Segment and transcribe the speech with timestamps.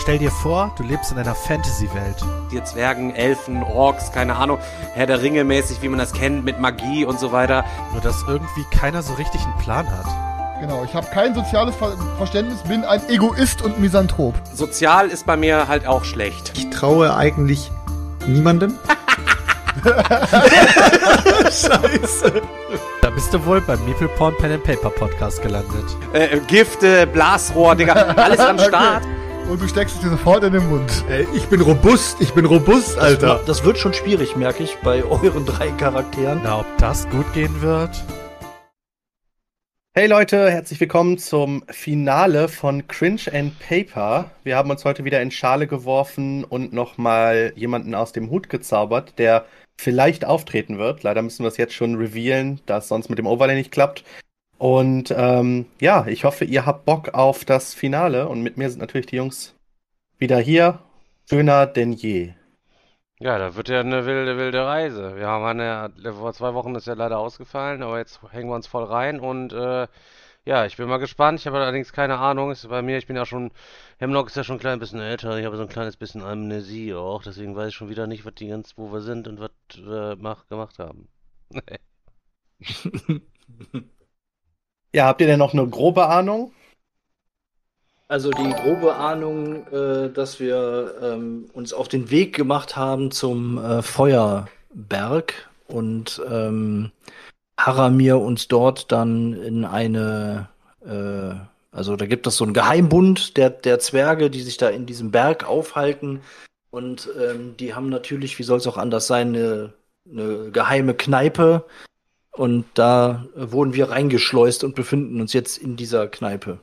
[0.00, 2.16] Stell dir vor, du lebst in einer Fantasy-Welt.
[2.50, 4.58] Die Zwergen, Elfen, Orks, keine Ahnung,
[4.94, 7.66] Herr der Ringe mäßig, wie man das kennt, mit Magie und so weiter.
[7.92, 10.06] Nur dass irgendwie keiner so richtig einen Plan hat.
[10.60, 14.34] Genau, ich habe kein soziales Ver Verständnis, bin ein Egoist und Misanthrop.
[14.54, 16.52] Sozial ist bei mir halt auch schlecht.
[16.56, 17.70] Ich traue eigentlich
[18.26, 18.74] niemandem.
[21.44, 22.42] Scheiße.
[23.02, 25.84] Da bist du wohl beim Meeple Porn Pen and Paper Podcast gelandet.
[26.14, 29.02] Äh, Gifte, Blasrohr, Digga, alles am Start.
[29.12, 29.19] Okay.
[29.50, 31.04] Und du steckst es dir sofort in den Mund.
[31.08, 33.38] Ey, ich bin robust, ich bin robust, Alter.
[33.38, 36.42] Das, das wird schon schwierig, merke ich, bei euren drei Charakteren.
[36.44, 37.90] Na, ob das gut gehen wird?
[39.92, 44.30] Hey Leute, herzlich willkommen zum Finale von Cringe and Paper.
[44.44, 49.18] Wir haben uns heute wieder in Schale geworfen und nochmal jemanden aus dem Hut gezaubert,
[49.18, 49.46] der
[49.80, 51.02] vielleicht auftreten wird.
[51.02, 54.04] Leider müssen wir es jetzt schon revealen, da es sonst mit dem Overlay nicht klappt.
[54.60, 58.28] Und ähm, ja, ich hoffe, ihr habt Bock auf das Finale.
[58.28, 59.54] Und mit mir sind natürlich die Jungs
[60.18, 60.80] wieder hier.
[61.30, 62.34] Schöner denn je.
[63.20, 65.16] Ja, da wird ja eine wilde, wilde Reise.
[65.16, 68.66] Wir haben eine, vor zwei Wochen ist ja leider ausgefallen, aber jetzt hängen wir uns
[68.66, 69.86] voll rein und äh,
[70.44, 71.40] ja, ich bin mal gespannt.
[71.40, 72.50] Ich habe allerdings keine Ahnung.
[72.50, 73.52] Ist bei mir, ich bin ja schon,
[73.98, 75.38] Hemlock ist ja schon ein klein bisschen älter.
[75.38, 77.22] Ich habe so ein kleines bisschen Amnesie auch.
[77.22, 80.16] Deswegen weiß ich schon wieder nicht, was die ganz, wo wir sind und was wir
[80.18, 81.08] mach, gemacht haben.
[84.92, 86.52] ja, habt ihr denn noch eine grobe Ahnung?
[88.08, 93.56] Also die grobe Ahnung, äh, dass wir ähm, uns auf den Weg gemacht haben zum
[93.58, 96.90] äh, Feuerberg und ähm,
[97.56, 100.48] Haramir uns dort dann in eine,
[100.84, 101.34] äh,
[101.70, 105.12] also da gibt es so einen Geheimbund der, der Zwerge, die sich da in diesem
[105.12, 106.20] Berg aufhalten.
[106.70, 109.72] Und ähm, die haben natürlich, wie soll es auch anders sein, eine,
[110.10, 111.64] eine geheime Kneipe.
[112.40, 116.58] Und da wurden wir reingeschleust und befinden uns jetzt in dieser Kneipe.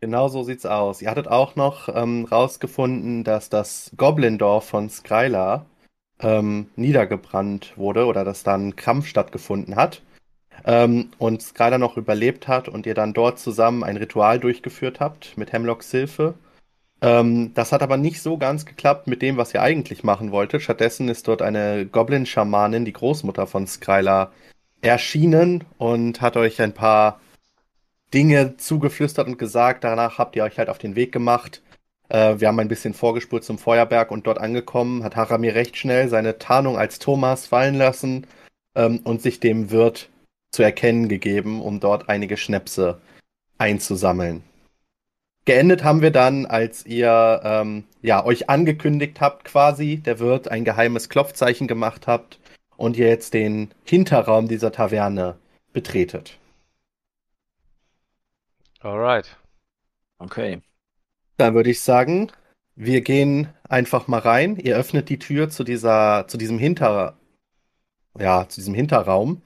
[0.00, 1.02] Genau so sieht's aus.
[1.02, 5.66] Ihr hattet auch noch ähm, rausgefunden, dass das Goblin-Dorf von Skryla
[6.18, 10.00] ähm, niedergebrannt wurde oder dass da ein Kampf stattgefunden hat
[10.64, 15.36] ähm, und Skryla noch überlebt hat und ihr dann dort zusammen ein Ritual durchgeführt habt
[15.36, 16.32] mit Hemlocks Hilfe.
[17.02, 20.62] Ähm, das hat aber nicht so ganz geklappt mit dem, was ihr eigentlich machen wolltet.
[20.62, 24.32] Stattdessen ist dort eine Goblin-Schamanin, die Großmutter von Skryla,
[24.82, 27.20] erschienen und hat euch ein paar
[28.12, 29.84] Dinge zugeflüstert und gesagt.
[29.84, 31.62] Danach habt ihr euch halt auf den Weg gemacht.
[32.08, 36.08] Äh, wir haben ein bisschen vorgespurt zum Feuerberg und dort angekommen hat Haramir recht schnell
[36.08, 38.26] seine Tarnung als Thomas fallen lassen
[38.74, 40.10] ähm, und sich dem Wirt
[40.52, 43.00] zu erkennen gegeben, um dort einige Schnäpse
[43.58, 44.42] einzusammeln.
[45.46, 50.64] Geendet haben wir dann, als ihr ähm, ja, euch angekündigt habt, quasi, der Wirt ein
[50.64, 52.38] geheimes Klopfzeichen gemacht habt
[52.76, 55.36] und ihr jetzt den Hinterraum dieser Taverne
[55.72, 56.38] betretet.
[58.80, 59.36] Alright.
[60.18, 60.60] Okay.
[61.36, 62.30] Dann würde ich sagen,
[62.76, 64.56] wir gehen einfach mal rein.
[64.56, 67.16] Ihr öffnet die Tür zu dieser, zu diesem Hinter,
[68.18, 69.42] ja, zu diesem Hinterraum,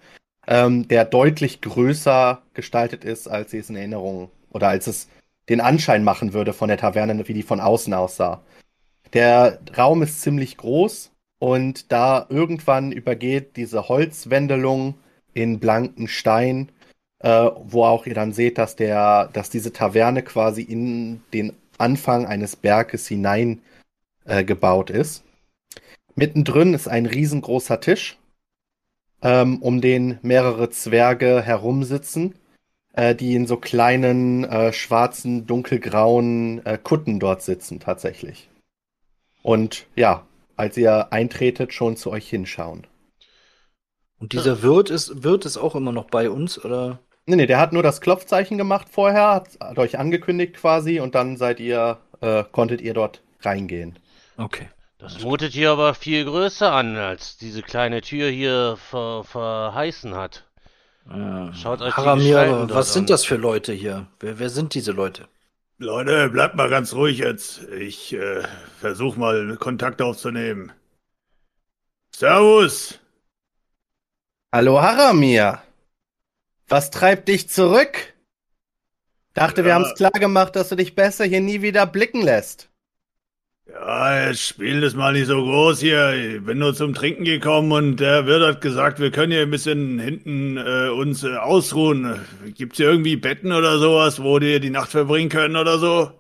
[0.47, 5.09] ähm, der deutlich größer gestaltet ist, als sie es in Erinnerung oder als es
[5.49, 8.43] den Anschein machen würde von der Taverne, wie die von außen aussah.
[9.13, 14.95] Der Raum ist ziemlich groß und da irgendwann übergeht diese Holzwändelung
[15.35, 16.71] in blanken Stein
[17.25, 22.27] äh, wo auch ihr dann seht, dass der, dass diese Taverne quasi in den Anfang
[22.27, 23.63] eines Berges hinein
[24.27, 25.25] äh, gebaut ist.
[26.17, 28.19] Mittendrin ist ein riesengroßer Tisch,
[29.23, 32.35] ähm, um den mehrere Zwerge herumsitzen,
[32.95, 38.49] äh, die in so kleinen äh, schwarzen, dunkelgrauen äh, Kutten dort sitzen tatsächlich.
[39.43, 42.87] Und ja, als ihr eintretet, schon zu euch hinschauen.
[44.19, 47.01] Und dieser Wirt ist, Wirt ist auch immer noch bei uns, oder?
[47.27, 51.15] Nee, nee, der hat nur das Klopfzeichen gemacht vorher, hat, hat euch angekündigt quasi und
[51.15, 53.99] dann seid ihr, äh, konntet ihr dort reingehen.
[54.37, 54.69] Okay.
[54.99, 60.45] Das mutet hier aber viel größer an, als diese kleine Tür hier ver verheißen hat.
[61.11, 61.53] Ja.
[61.53, 64.07] Schaut euch Haramir, die was sind das für Leute hier?
[64.21, 65.29] Wer, wer sind diese Leute?
[65.79, 67.65] Leute, bleibt mal ganz ruhig jetzt.
[67.73, 68.43] Ich äh,
[68.79, 70.73] versuche mal Kontakt aufzunehmen.
[72.15, 73.01] Servus!
[74.53, 75.61] Hallo Haramir!
[76.69, 78.15] Was treibt dich zurück?
[79.35, 79.67] Dachte, ja.
[79.67, 82.71] wir haben es klar gemacht, dass du dich besser hier nie wieder blicken lässt.
[83.67, 86.13] Ja, jetzt spielt es mal nicht so groß hier.
[86.13, 89.51] Ich bin nur zum Trinken gekommen und der Wirt hat gesagt, wir können hier ein
[89.51, 92.21] bisschen hinten äh, uns äh, ausruhen.
[92.55, 96.13] Gibt's hier irgendwie Betten oder sowas, wo die die Nacht verbringen können oder so?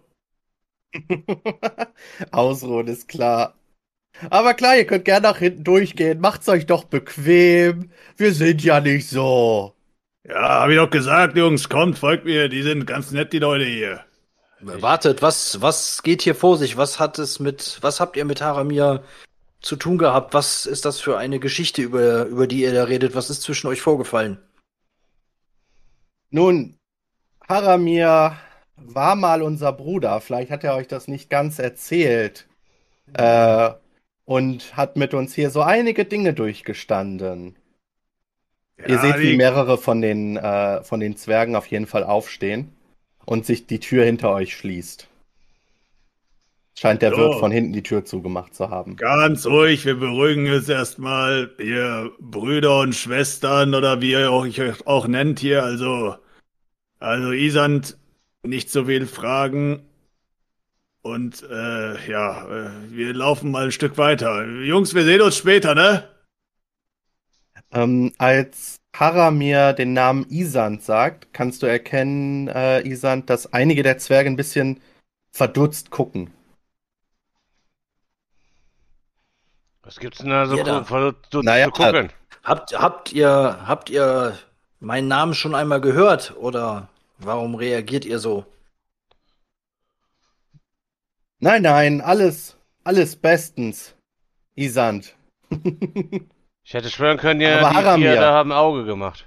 [2.31, 3.55] ausruhen ist klar.
[4.31, 6.20] Aber klar, ihr könnt gerne nach hinten durchgehen.
[6.20, 7.91] Macht's euch doch bequem.
[8.17, 9.75] Wir sind ja nicht so.
[10.26, 13.64] Ja, hab ich doch gesagt, Jungs, kommt, folgt mir, die sind ganz nett, die Leute
[13.67, 14.05] hier.
[14.64, 16.76] Wartet, was, was geht hier vor sich?
[16.76, 19.05] Was hat es mit, was habt ihr mit Haramir
[19.61, 20.32] zu tun gehabt?
[20.32, 23.14] Was ist das für eine Geschichte, über, über die ihr da redet?
[23.14, 24.38] Was ist zwischen euch vorgefallen?
[26.31, 26.76] Nun,
[27.46, 28.37] Haramir
[28.76, 30.20] war mal unser Bruder.
[30.20, 32.46] Vielleicht hat er euch das nicht ganz erzählt.
[33.12, 33.70] Äh,
[34.25, 37.56] und hat mit uns hier so einige Dinge durchgestanden.
[38.87, 42.75] Ihr seht, wie mehrere von den, äh, von den Zwergen auf jeden Fall aufstehen
[43.26, 45.09] und sich die Tür hinter euch schließt.
[46.76, 47.19] Scheint der So.
[47.19, 48.97] Wirt von hinten die Tür zugemacht zu haben.
[48.97, 55.06] Ganz ruhig, wir beruhigen uns erstmal, ihr Brüder und Schwestern oder wie ihr euch auch
[55.06, 55.62] nennt hier.
[55.62, 56.17] Also,
[56.99, 57.97] also Isand,
[58.43, 59.82] nicht so viel Fragen.
[61.03, 64.44] Und äh, ja, äh, wir laufen mal ein Stück weiter.
[64.47, 66.09] Jungs, wir sehen uns später, ne?
[67.75, 73.99] Ähm, als Haramir den Namen Isand sagt, kannst du erkennen, äh, Isand, dass einige der
[73.99, 74.81] Zwerge ein bisschen
[75.32, 76.31] verdutzt gucken.
[79.82, 81.12] Was gibt's denn da so Ja, da.
[81.31, 82.12] zu, Naja, zu gucken?
[82.44, 84.38] Habt, habt ihr, habt ihr
[84.79, 86.37] meinen Namen schon einmal gehört?
[86.37, 86.88] Oder
[87.19, 88.47] warum reagiert ihr so?
[91.41, 93.94] Nein, nein, alles, alles bestens,
[94.55, 95.15] Isand.
[96.64, 98.12] Ich hätte schwören können, ihr, Aber die Haramir.
[98.12, 99.26] vier da haben Auge gemacht.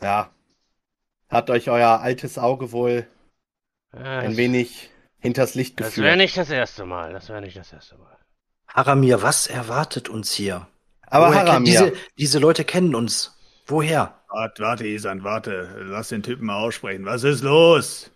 [0.00, 0.30] ja,
[1.28, 3.06] hat euch euer altes Auge wohl
[3.94, 6.16] Ja, ein wenig hinters Licht das wäre geführt.
[6.18, 7.12] nicht das erste Mal.
[7.12, 8.18] Das wäre nicht das erste Mal.
[8.68, 10.66] Haramir, was erwartet uns hier?
[11.06, 13.38] Aber Woher Haramir, Diese, diese Leute kennen uns.
[13.66, 14.18] Woher?
[14.28, 15.76] Warte, warte, Isand, warte.
[15.84, 17.04] Lass den Typen mal aussprechen.
[17.04, 18.10] Was ist los?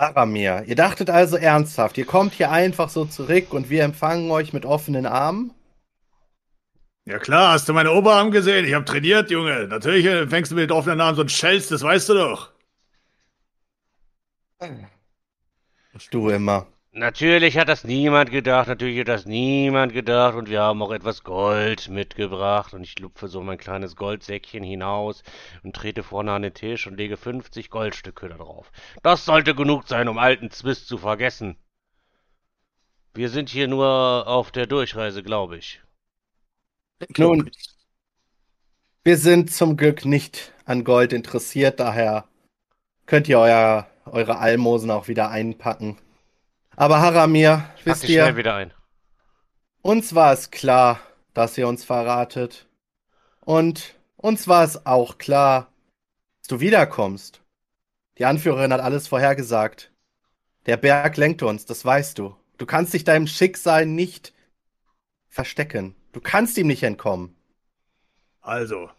[0.00, 4.54] Haramir, ihr dachtet also ernsthaft, ihr kommt hier einfach so zurück und wir empfangen euch
[4.54, 5.52] mit offenen Armen?
[7.04, 8.64] Ja klar, hast du meine Oberarm gesehen?
[8.64, 9.66] Ich habe trainiert, Junge.
[9.68, 12.50] Natürlich äh, fängst du mit offenen Namen so ein Schelz, das weißt du doch.
[16.10, 16.66] Du immer.
[16.92, 21.22] Natürlich hat das niemand gedacht, natürlich hat das niemand gedacht und wir haben auch etwas
[21.22, 25.22] Gold mitgebracht und ich lupfe so mein kleines Goldsäckchen hinaus
[25.62, 28.72] und trete vorne an den Tisch und lege 50 Goldstücke da drauf.
[29.04, 31.56] Das sollte genug sein, um alten Zwist zu vergessen.
[33.14, 35.80] Wir sind hier nur auf der Durchreise, glaube ich.
[37.16, 37.52] Nun,
[39.04, 42.26] wir sind zum Glück nicht an Gold interessiert, daher
[43.06, 45.96] könnt ihr euer, eure Almosen auch wieder einpacken.
[46.76, 48.72] Aber Haramir, Pack wisst dich schnell ihr, wieder ein.
[49.82, 51.00] uns war es klar,
[51.34, 52.68] dass ihr uns verratet.
[53.40, 55.72] Und uns war es auch klar,
[56.40, 57.42] dass du wiederkommst.
[58.18, 59.92] Die Anführerin hat alles vorhergesagt.
[60.66, 62.36] Der Berg lenkt uns, das weißt du.
[62.58, 64.34] Du kannst dich deinem Schicksal nicht
[65.28, 65.94] verstecken.
[66.12, 67.34] Du kannst ihm nicht entkommen.
[68.42, 68.90] Also,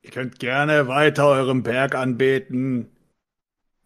[0.00, 2.96] ihr könnt gerne weiter eurem Berg anbeten.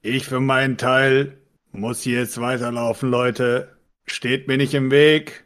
[0.03, 1.39] Ich für meinen Teil
[1.73, 3.77] muss hier jetzt weiterlaufen, Leute.
[4.07, 5.45] Steht mir nicht im Weg.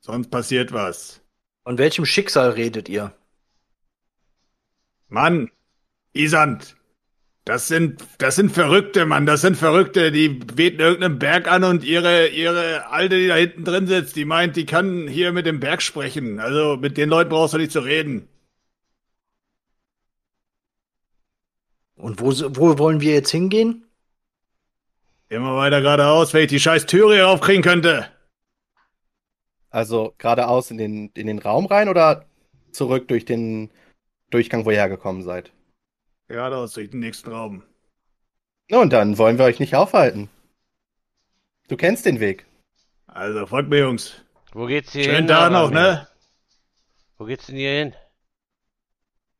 [0.00, 1.20] Sonst passiert was.
[1.64, 3.12] Von welchem Schicksal redet ihr?
[5.08, 5.50] Mann,
[6.12, 6.76] Isand,
[7.44, 11.84] das sind, das sind Verrückte, Mann, das sind Verrückte, die beten irgendeinen Berg an und
[11.84, 15.58] ihre, ihre Alte, die da hinten drin sitzt, die meint, die kann hier mit dem
[15.58, 16.38] Berg sprechen.
[16.38, 18.28] Also mit den Leuten brauchst du nicht zu reden.
[21.96, 23.84] Und wo, wo wollen wir jetzt hingehen?
[25.30, 28.10] Immer weiter geradeaus, wenn ich die scheiß Türe hier aufkriegen könnte.
[29.70, 32.26] Also geradeaus in den, in den Raum rein oder
[32.72, 33.70] zurück durch den
[34.30, 35.52] Durchgang, wo ihr hergekommen seid?
[36.26, 37.62] Geradeaus durch den nächsten Raum.
[38.70, 40.28] Nun, dann wollen wir euch nicht aufhalten.
[41.68, 42.44] Du kennst den Weg.
[43.06, 44.20] Also, folgt mir, Jungs.
[44.52, 45.26] Wo geht's hier Schön hin?
[45.28, 46.08] da noch, ne?
[47.18, 47.94] Wo geht's denn hier hin?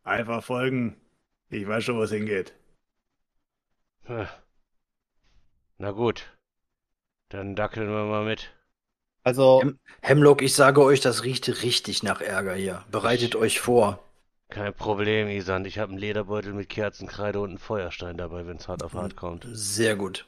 [0.05, 1.01] Einfach folgen.
[1.49, 2.55] Ich weiß schon, wo es hingeht.
[4.05, 4.29] Hm.
[5.81, 6.27] Na gut.
[7.31, 8.51] Dann dackeln wir mal mit.
[9.23, 12.85] Also, Hem Hemlock, ich sage euch, das riecht richtig nach Ärger hier.
[12.91, 13.99] Bereitet euch vor.
[14.51, 15.67] Kein Problem, Isand.
[15.67, 19.47] Ich habe einen Lederbeutel mit Kerzenkreide und einen Feuerstein dabei, wenn's hart auf hart kommt.
[19.53, 20.27] Sehr gut.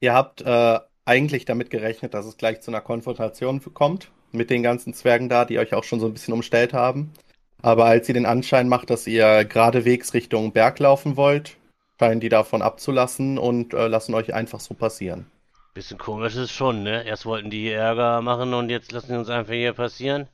[0.00, 4.62] ihr habt äh, eigentlich damit gerechnet, dass es gleich zu einer Konfrontation kommt mit den
[4.62, 7.12] ganzen Zwergen da, die euch auch schon so ein bisschen umstellt haben.
[7.60, 11.58] Aber als sie den Anschein macht, dass ihr geradewegs Richtung Berg laufen wollt,
[12.02, 15.30] scheinen die davon abzulassen und äh, lassen euch einfach so passieren.
[15.74, 17.04] Bisschen komisch ist es schon, ne?
[17.04, 20.30] Erst wollten die hier Ärger machen und jetzt lassen die uns einfach hier passieren.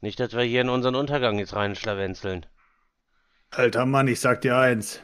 [0.00, 2.46] Nicht, dass wir hier in unseren Untergang jetzt reinschlawenzeln.
[3.50, 5.02] Alter Mann, ich sag dir eins.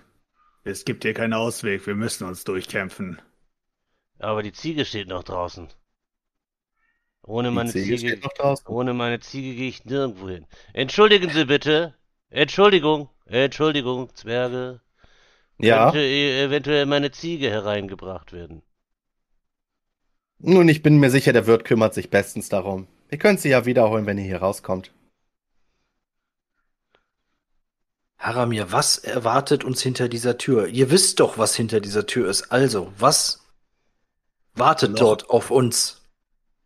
[0.64, 1.86] Es gibt hier keinen Ausweg.
[1.86, 3.20] Wir müssen uns durchkämpfen.
[4.18, 5.70] Aber die Ziege steht noch draußen.
[7.26, 8.66] Ohne meine Die Ziege Ziege, steht noch draußen.
[8.66, 10.46] ohne meine Ziege gehe ich nirgendwo hin.
[10.72, 11.94] Entschuldigen Sie bitte.
[12.30, 13.10] Entschuldigung.
[13.26, 14.80] Entschuldigung, Zwerge.
[15.58, 18.62] Ja, Könnte e- eventuell meine Ziege hereingebracht werden.
[20.38, 22.86] nun, ich bin mir sicher, der Wirt kümmert sich bestens darum.
[23.10, 24.92] Ihr könnt sie ja wiederholen, wenn ihr hier rauskommt.
[28.18, 30.66] Haramir, was erwartet uns hinter dieser Tür?
[30.68, 32.50] Ihr wisst doch, was hinter dieser Tür ist.
[32.50, 33.46] Also, was
[34.54, 36.02] wartet Noch- dort auf uns?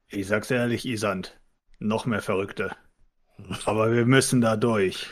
[0.08, 1.38] Ich sag's ehrlich, Isand.
[1.78, 2.74] Noch mehr Verrückte.
[3.64, 5.10] Aber wir müssen da durch.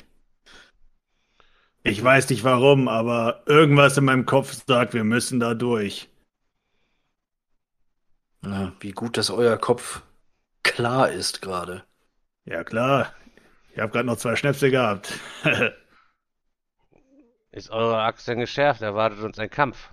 [1.88, 6.10] Ich weiß nicht warum, aber irgendwas in meinem Kopf sagt, wir müssen da durch.
[8.42, 10.02] Na, wie gut, dass euer Kopf
[10.62, 11.84] klar ist gerade.
[12.44, 13.14] Ja klar.
[13.72, 15.18] Ich habe gerade noch zwei Schnäpse gehabt.
[17.52, 18.82] Ist eure Axt denn geschärft?
[18.82, 19.88] Erwartet uns ein Kampf.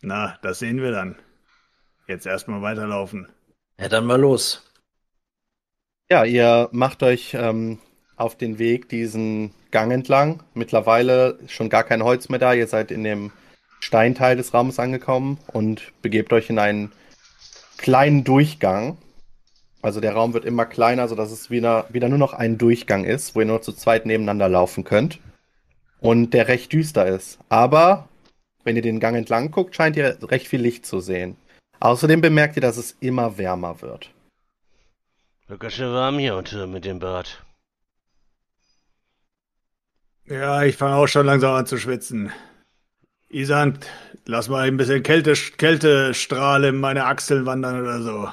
[0.00, 1.16] Na, das sehen wir dann.
[2.08, 3.32] Jetzt erstmal weiterlaufen.
[3.78, 4.68] Ja, dann mal los.
[6.10, 7.78] Ja, ihr macht euch ähm,
[8.16, 10.42] auf den Weg diesen Gang entlang.
[10.54, 12.54] Mittlerweile schon gar kein Holz mehr da.
[12.54, 13.30] Ihr seid in dem
[13.80, 16.92] Steinteil des Raumes angekommen und begebt euch in einen
[17.76, 18.96] kleinen Durchgang.
[19.82, 23.34] Also der Raum wird immer kleiner, sodass es wieder, wieder nur noch ein Durchgang ist,
[23.34, 25.20] wo ihr nur zu zweit nebeneinander laufen könnt.
[26.00, 27.38] Und der recht düster ist.
[27.48, 28.08] Aber
[28.64, 31.36] wenn ihr den Gang entlang guckt, scheint ihr recht viel Licht zu sehen.
[31.78, 34.10] Außerdem bemerkt ihr, dass es immer wärmer wird.
[35.46, 37.45] Wird ganz schön warm hier unten mit dem Bad.
[40.28, 42.30] Ja, ich fange auch schon langsam an zu schwitzen.
[43.28, 43.86] Isand,
[44.24, 48.28] lass mal ein bisschen Kälte, Kältestrahle in meine Achseln wandern oder so.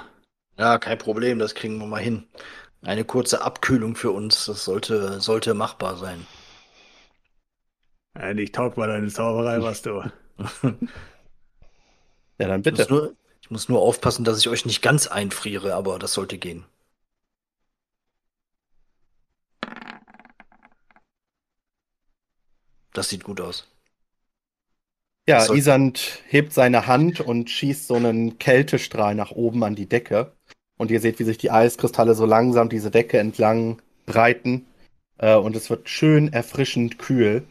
[0.57, 2.27] Ja, kein Problem, das kriegen wir mal hin.
[2.81, 6.25] Eine kurze Abkühlung für uns, das sollte, sollte machbar sein.
[8.15, 10.03] Ja, nicht taug bei deine Zauberei, was du.
[12.39, 12.89] Ja, dann Ich muss, bitte.
[12.89, 16.65] nur, ich muss nur aufpassen, dass ich euch nicht ganz einfriere, aber das sollte gehen.
[22.93, 23.67] Das sieht gut aus.
[25.27, 29.87] Ja, soll- Isand hebt seine Hand und schießt so einen Kältestrahl nach oben an die
[29.87, 30.33] Decke.
[30.77, 34.65] Und ihr seht, wie sich die Eiskristalle so langsam diese Decke entlang breiten.
[35.17, 37.43] Äh, und es wird schön erfrischend kühl.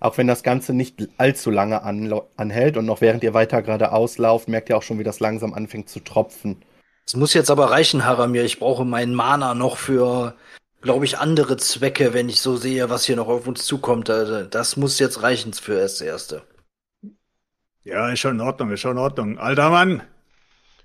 [0.00, 4.48] Auch wenn das Ganze nicht allzu lange anhält und noch während ihr weiter geradeaus lauft,
[4.48, 6.60] merkt ihr auch schon, wie das langsam anfängt zu tropfen.
[7.06, 8.44] Es muss jetzt aber reichen, Haramir.
[8.44, 10.34] Ich brauche meinen Mana noch für,
[10.82, 14.10] glaube ich, andere Zwecke, wenn ich so sehe, was hier noch auf uns zukommt.
[14.10, 16.42] Also, Das muss jetzt reichen für das Erste.
[17.84, 19.38] Ja, ist schon in Ordnung, ist schon in Ordnung.
[19.38, 20.02] Alter Mann,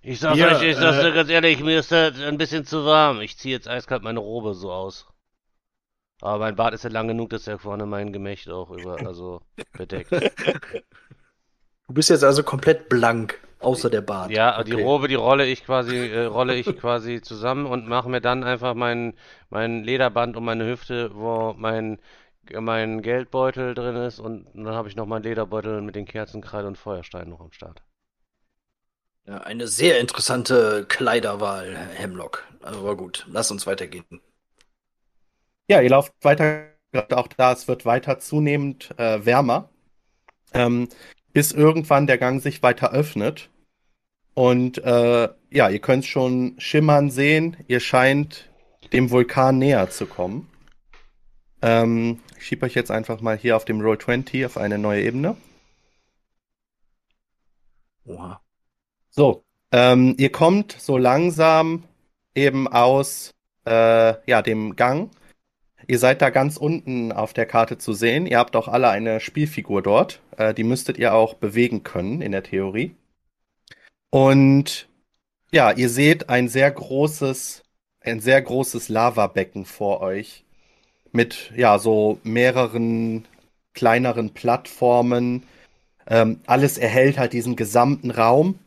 [0.02, 2.66] Ich sag's Ja, euch, ich sag's äh, dir ganz ehrlich, mir ist das ein bisschen
[2.66, 3.22] zu warm.
[3.22, 5.06] Ich ziehe jetzt eiskalt meine Robe so aus.
[6.22, 9.42] Aber mein Bart ist ja lang genug, dass er vorne mein Gemächt auch über, also
[9.76, 10.14] bedeckt.
[11.88, 14.36] Du bist jetzt also komplett blank, außer der Bart.
[14.36, 14.74] Ja, die Okay.
[14.74, 18.74] Robe, die rolle ich quasi, äh, rolle ich quasi zusammen und mache mir dann einfach
[18.76, 19.14] mein,
[19.50, 22.00] mein Lederband um meine Hüfte, wo mein,
[22.54, 26.78] mein Geldbeutel drin ist und dann habe ich noch meinen Lederbeutel mit den Kerzenkreide und
[26.78, 27.82] Feuersteinen noch am Start.
[29.28, 32.48] Ja, eine sehr interessante Kleiderwahl, Hemlock.
[32.64, 34.06] Aber gut, lass uns weitergehen.
[35.70, 36.70] Ja, ihr lauft weiter,
[37.12, 39.70] auch da, es wird weiter zunehmend äh, wärmer,
[40.54, 40.90] ähm,
[41.38, 43.52] bis irgendwann der Gang sich weiter öffnet.
[44.34, 48.50] Und äh, ja, ihr könnt schon schimmern sehen, ihr scheint
[48.92, 50.50] dem Vulkan näher zu kommen.
[51.62, 55.04] Ähm, ich schiebe euch jetzt einfach mal hier auf dem Roll 20 auf eine neue
[55.04, 55.38] Ebene.
[58.08, 58.42] Oha.
[59.12, 61.84] So, ähm, ihr kommt so langsam
[62.34, 63.30] eben aus
[63.68, 65.12] äh, ja, dem Gang.
[65.88, 68.26] Ihr seid da ganz unten auf der Karte zu sehen.
[68.26, 70.22] Ihr habt auch alle eine Spielfigur dort.
[70.36, 72.96] Äh, die müsstet ihr auch bewegen können in der Theorie.
[74.10, 74.90] Und
[75.52, 77.64] ja, ihr seht ein sehr großes,
[78.02, 80.44] ein sehr großes Lavabecken vor euch.
[81.14, 83.26] Mit ja, so mehreren
[83.74, 85.44] kleineren Plattformen.
[86.08, 88.60] Ähm, alles erhält halt diesen gesamten Raum.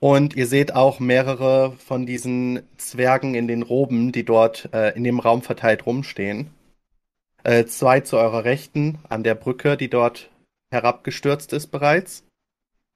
[0.00, 5.02] Und ihr seht auch mehrere von diesen Zwergen in den Roben, die dort äh, in
[5.02, 6.50] dem Raum verteilt rumstehen.
[7.42, 10.30] Äh, zwei zu eurer Rechten an der Brücke, die dort
[10.70, 12.24] herabgestürzt ist bereits.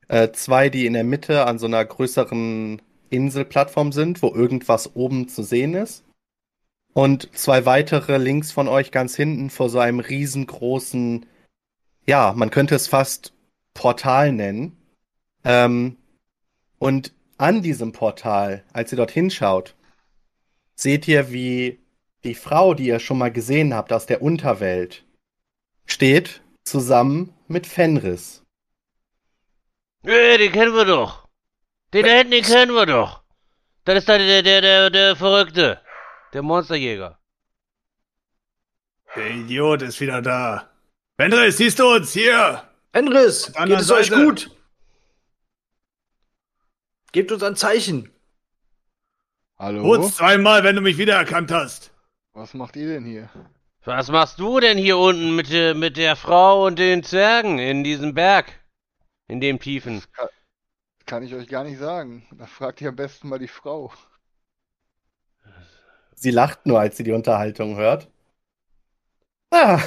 [0.08, 2.80] Äh, zwei, die in der Mitte an so einer größeren
[3.10, 6.04] Inselplattform sind, wo irgendwas oben zu sehen ist.
[6.94, 11.26] Und zwei weitere links von euch ganz hinten vor so einem riesengroßen,
[12.06, 13.32] ja, man könnte es fast
[13.74, 14.76] Portal nennen.
[15.44, 15.96] Ähm,
[16.82, 19.76] und an diesem Portal, als ihr dort hinschaut,
[20.74, 21.78] seht ihr, wie
[22.24, 25.04] die Frau, die ihr schon mal gesehen habt aus der Unterwelt,
[25.86, 28.42] steht zusammen mit Fenris.
[30.04, 31.28] Äh, den kennen wir doch.
[31.94, 33.22] Den da hinten, den kennen wir doch.
[33.84, 35.80] Das ist da der, der, der, der Verrückte.
[36.32, 37.20] Der Monsterjäger.
[39.14, 40.68] der Idiot ist wieder da.
[41.16, 42.64] Fenris, siehst du uns hier?
[42.92, 44.24] Fenris, der geht es euch Seite.
[44.24, 44.50] gut?
[47.12, 48.10] Gebt uns ein Zeichen.
[49.58, 49.82] Hallo?
[49.82, 51.92] Kurz zweimal, wenn du mich wiedererkannt hast.
[52.32, 53.28] Was macht ihr denn hier?
[53.84, 57.84] Was machst du denn hier unten mit, der- mit der Frau und den Zwergen in
[57.84, 58.60] diesem Berg?
[59.28, 60.02] In dem Tiefen?
[61.04, 62.26] Kann ich euch gar nicht sagen.
[62.32, 63.92] Da fragt ihr am besten mal die Frau.
[66.14, 68.08] Sie lacht nur, als sie die Unterhaltung hört.
[69.50, 69.80] Ah,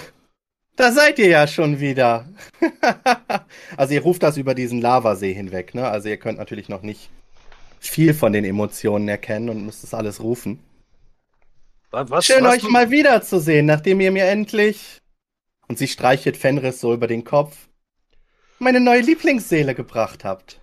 [0.75, 2.27] da seid ihr ja schon wieder.
[3.77, 5.88] also ihr ruft das über diesen Lavasee hinweg, ne?
[5.88, 7.10] Also ihr könnt natürlich noch nicht
[7.79, 10.60] viel von den Emotionen erkennen und müsst es alles rufen.
[11.91, 14.98] Wa- Was, Schön was, euch mal wiederzusehen, nachdem ihr mir endlich.
[15.67, 17.55] Und sie streichelt Fenris so über den Kopf.
[18.60, 20.60] Meine neue Lieblingsseele gebracht habt.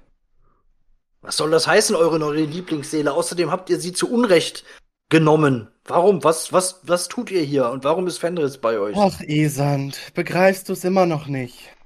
[1.21, 3.13] was soll das heißen, eure neue Lieblingsseele?
[3.13, 4.65] Außerdem habt ihr sie zu Unrecht
[5.13, 5.69] genommen.
[5.85, 6.25] Warum?
[6.25, 7.69] Was, was, was tut ihr hier?
[7.69, 8.97] Und warum ist Fenris bei euch?
[8.97, 11.77] Ach, Isand, begreifst du's immer noch nicht?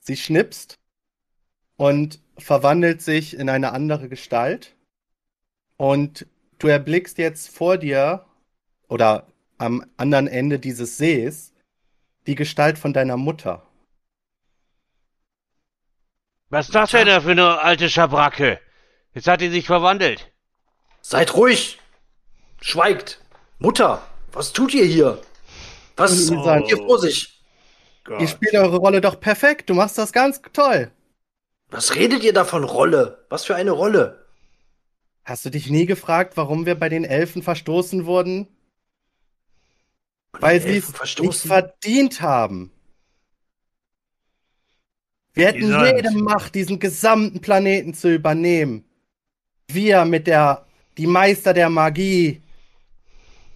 [0.00, 0.78] Sie schnipst
[1.76, 4.74] und verwandelt sich in eine andere Gestalt.
[5.76, 6.26] Und
[6.58, 8.26] du erblickst jetzt vor dir
[8.88, 11.54] oder am anderen Ende dieses Sees
[12.26, 13.62] die Gestalt von deiner Mutter.
[16.48, 18.60] Was ist das denn da für eine alte Schabracke?
[19.14, 20.32] Jetzt hat die sich verwandelt.
[21.08, 21.78] Seid ruhig!
[22.60, 23.20] Schweigt!
[23.60, 25.22] Mutter, was tut ihr hier?
[25.96, 26.44] Was Oh.
[26.44, 27.44] habt ihr vor sich?
[28.08, 28.28] Ihr Gott.
[28.28, 29.70] spielt eure Rolle doch perfekt.
[29.70, 30.90] Du machst das ganz toll.
[31.70, 33.24] Was redet ihr da von Rolle?
[33.28, 34.26] Was für eine Rolle?
[35.24, 38.48] Hast du dich nie gefragt, warum wir bei den Elfen verstoßen wurden?
[40.32, 42.72] Weil sie es nicht verdient haben.
[45.34, 48.84] Wir hätten jede Macht, diesen gesamten Planeten zu übernehmen.
[49.68, 50.65] Wir mit der,
[50.98, 52.42] die Meister der Magie.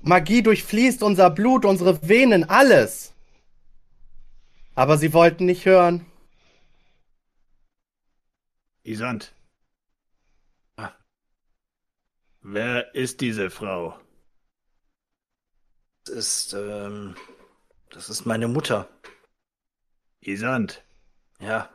[0.03, 3.13] Magie durchfließt unser Blut, unsere Venen, alles.
[4.75, 6.07] Aber sie wollten nicht hören.
[8.85, 9.33] Isand.
[10.77, 10.93] Ah.
[12.43, 13.99] Wer ist diese Frau?
[16.05, 17.15] Das ist, ähm,
[17.91, 18.89] das ist meine Mutter.
[20.23, 20.83] Isand,
[21.41, 21.69] Ja.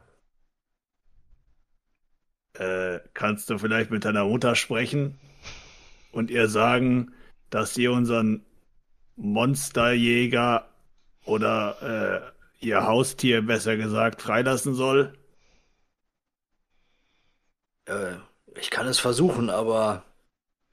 [2.54, 5.19] äh, kannst du vielleicht mit deiner Mutter sprechen
[6.15, 7.13] und ihr sagen,
[7.49, 8.45] dass sie unseren
[9.17, 10.67] Monsterjäger
[11.25, 15.13] oder äh, ihr Haustier besser gesagt freilassen soll?
[17.86, 18.15] Äh,
[18.60, 20.04] ich kann es versuchen, aber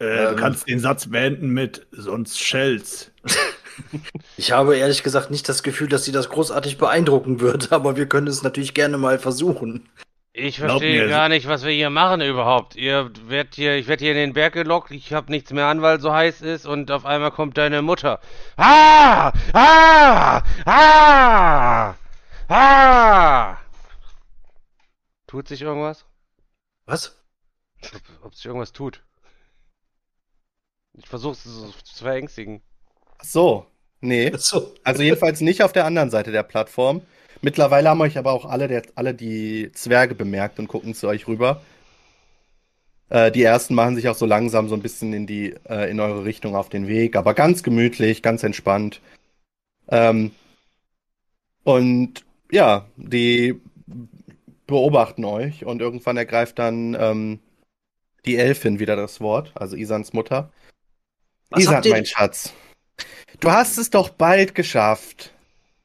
[0.00, 0.28] Äh, Ähm.
[0.28, 3.12] Du kannst den Satz beenden mit sonst schellt's.
[4.36, 7.72] ich habe ehrlich gesagt nicht das Gefühl, dass sie das großartig beeindrucken wird.
[7.72, 9.88] Aber wir können es natürlich gerne mal versuchen.
[10.34, 12.74] Ich verstehe mir, gar nicht, was wir hier machen überhaupt.
[12.74, 15.82] Ihr werdet hier, ich werde hier in den Berg gelockt, ich habe nichts mehr an,
[15.82, 18.18] weil so heiß ist und auf einmal kommt deine Mutter.
[18.56, 19.30] Ah!
[19.52, 20.42] Ah!
[20.64, 21.94] Ah!
[22.48, 23.58] Ah!
[25.26, 26.06] Tut sich irgendwas?
[26.86, 27.14] Was?
[27.82, 29.02] Ob, ob sich irgendwas tut?
[30.94, 31.44] Ich versuche es
[31.84, 32.62] zu verängstigen.
[33.18, 33.66] Ach So,
[34.00, 34.32] nee.
[34.36, 34.74] So.
[34.82, 37.02] Also jedenfalls nicht auf der anderen Seite der Plattform.
[37.42, 41.26] Mittlerweile haben euch aber auch alle, der, alle die Zwerge bemerkt und gucken zu euch
[41.26, 41.60] rüber.
[43.10, 46.00] Äh, die ersten machen sich auch so langsam so ein bisschen in die, äh, in
[46.00, 49.00] eure Richtung auf den Weg, aber ganz gemütlich, ganz entspannt.
[49.88, 50.30] Ähm,
[51.64, 53.60] und ja, die
[54.66, 57.40] beobachten euch und irgendwann ergreift dann ähm,
[58.24, 60.50] die Elfin wieder das Wort, also Isans Mutter.
[61.50, 62.52] Was Isan, mein Schatz.
[63.40, 65.31] Du hast es doch bald geschafft.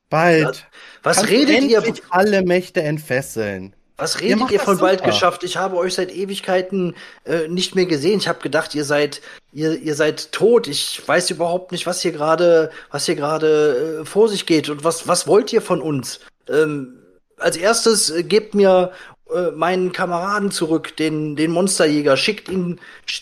[0.09, 0.65] Bald.
[1.03, 1.83] was redet ihr?
[2.09, 3.75] alle Mächte entfesseln.
[3.97, 5.43] Was Ihr redet ihr das von bald geschafft?
[5.43, 8.19] Ich habe euch seit Ewigkeiten äh, nicht mehr gesehen.
[8.19, 10.67] Ich habe gedacht, ihr seid ihr, ihr seid tot.
[10.67, 14.83] Ich weiß überhaupt nicht, was hier gerade was hier gerade äh, vor sich geht und
[14.83, 16.19] was was wollt ihr von uns?
[16.47, 16.99] Ähm,
[17.37, 18.91] als erstes äh, gebt mir
[19.35, 22.17] äh, meinen Kameraden zurück, den den Monsterjäger.
[22.17, 22.79] Schickt ihn,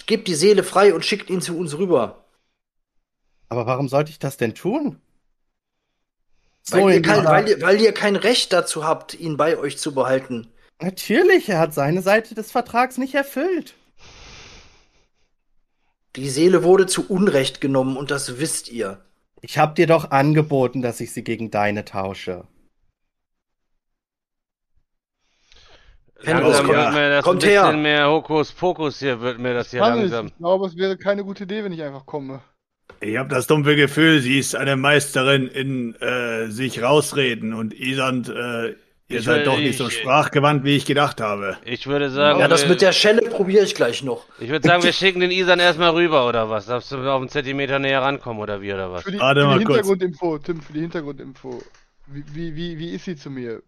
[0.07, 2.25] gebt die Seele frei und schickt ihn zu uns rüber.
[3.47, 4.99] Aber warum sollte ich das denn tun?
[6.71, 9.77] Weil, ihr in kein, weil, ihr, weil ihr kein Recht dazu habt, ihn bei euch
[9.77, 10.47] zu behalten.
[10.81, 13.75] Natürlich, er hat seine Seite des Vertrags nicht erfüllt.
[16.15, 19.01] Die Seele wurde zu Unrecht genommen und das wisst ihr.
[19.41, 22.47] Ich hab dir doch angeboten, dass ich sie gegen deine tausche.
[26.17, 27.73] Fenris, Langsam kommt- wird mir das kommt ein bisschen her.
[27.73, 30.27] mehr Hokuspokus hier, wird mir das hier langsam.
[30.27, 32.41] ich glaube, es wäre keine gute Idee, wenn ich einfach komme.
[33.01, 38.29] Ich habe das dumpfe Gefühl, sie ist eine Meisterin in äh, sich rausreden und Isand,
[38.29, 38.75] äh,
[39.07, 41.57] Ihr Ich seid will- doch nicht so ich- sprachgewandt, wie ich gedacht habe.
[41.63, 44.25] Ich würde sagen, Ja, das wir- mit der Schelle probiere ich gleich noch.
[44.39, 46.65] ich würde sagen, wir schicken den Isan erstmal rüber oder was?
[46.65, 49.03] Darfst du auf einen Zentimeter näher rankommen oder wie oder was?
[49.03, 49.75] Für die, Warte für mal die kurz.
[49.77, 51.61] Hintergrundinfo, Tim, für die Hintergrundinfo.
[52.07, 53.61] Wie, wie, wie, wie ist sie zu mir?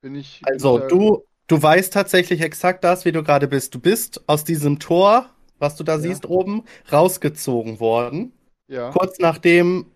[0.00, 0.40] Bin ich.
[0.46, 3.72] Also, da- du, du weißt tatsächlich exakt das, wie du gerade bist.
[3.76, 5.26] Du bist aus diesem Tor,
[5.60, 8.32] was du da siehst oben, rausgezogen worden.
[8.68, 8.90] Ja.
[8.90, 9.86] Kurz nachdem,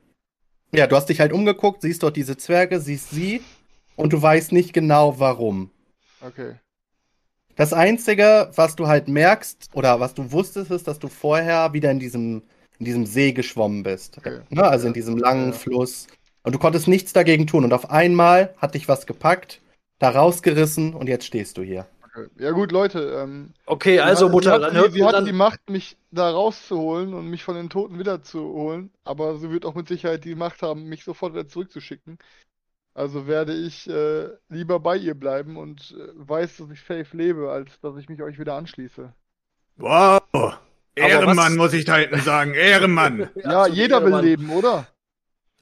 [0.73, 3.43] ja, du hast dich halt umgeguckt, siehst dort diese Zwerge, siehst sie
[3.97, 5.71] und du weißt nicht genau warum.
[6.21, 6.55] Okay.
[7.57, 11.91] Das Einzige, was du halt merkst oder was du wusstest, ist, dass du vorher wieder
[11.91, 12.43] in diesem,
[12.79, 14.19] in diesem See geschwommen bist.
[14.19, 14.41] Okay.
[14.51, 14.63] Ne?
[14.63, 14.95] Also in Ja.
[14.95, 15.53] diesem langen Ja.
[15.53, 16.07] Fluss.
[16.43, 17.65] Und du konntest nichts dagegen tun.
[17.65, 19.63] Und auf einmal hat dich was gepackt,
[19.99, 21.87] da rausgerissen und jetzt stehst du hier.
[22.17, 22.29] Okay.
[22.39, 23.01] Ja, gut, Leute.
[23.23, 25.71] Ähm, Okay, sie also hat- Mutter, sie, hat, dann die, hört sie hatte die Macht,
[25.71, 28.91] mich da rauszuholen und mich von den Toten wiederzuholen.
[29.05, 32.19] Aber sie wird auch mit Sicherheit die Macht haben, mich sofort wieder zurückzuschicken.
[32.95, 37.51] Also werde ich äh, lieber bei ihr bleiben und äh, weiß, dass ich safe lebe,
[37.51, 39.13] als dass ich mich euch wieder anschließe.
[39.77, 40.21] Wow!
[40.95, 42.55] Ehrenmann, was- muss ich da hinten sagen.
[42.55, 43.29] Ehrenmann!
[43.37, 44.25] Ja, absolut, jeder will Mann.
[44.25, 44.87] leben, oder?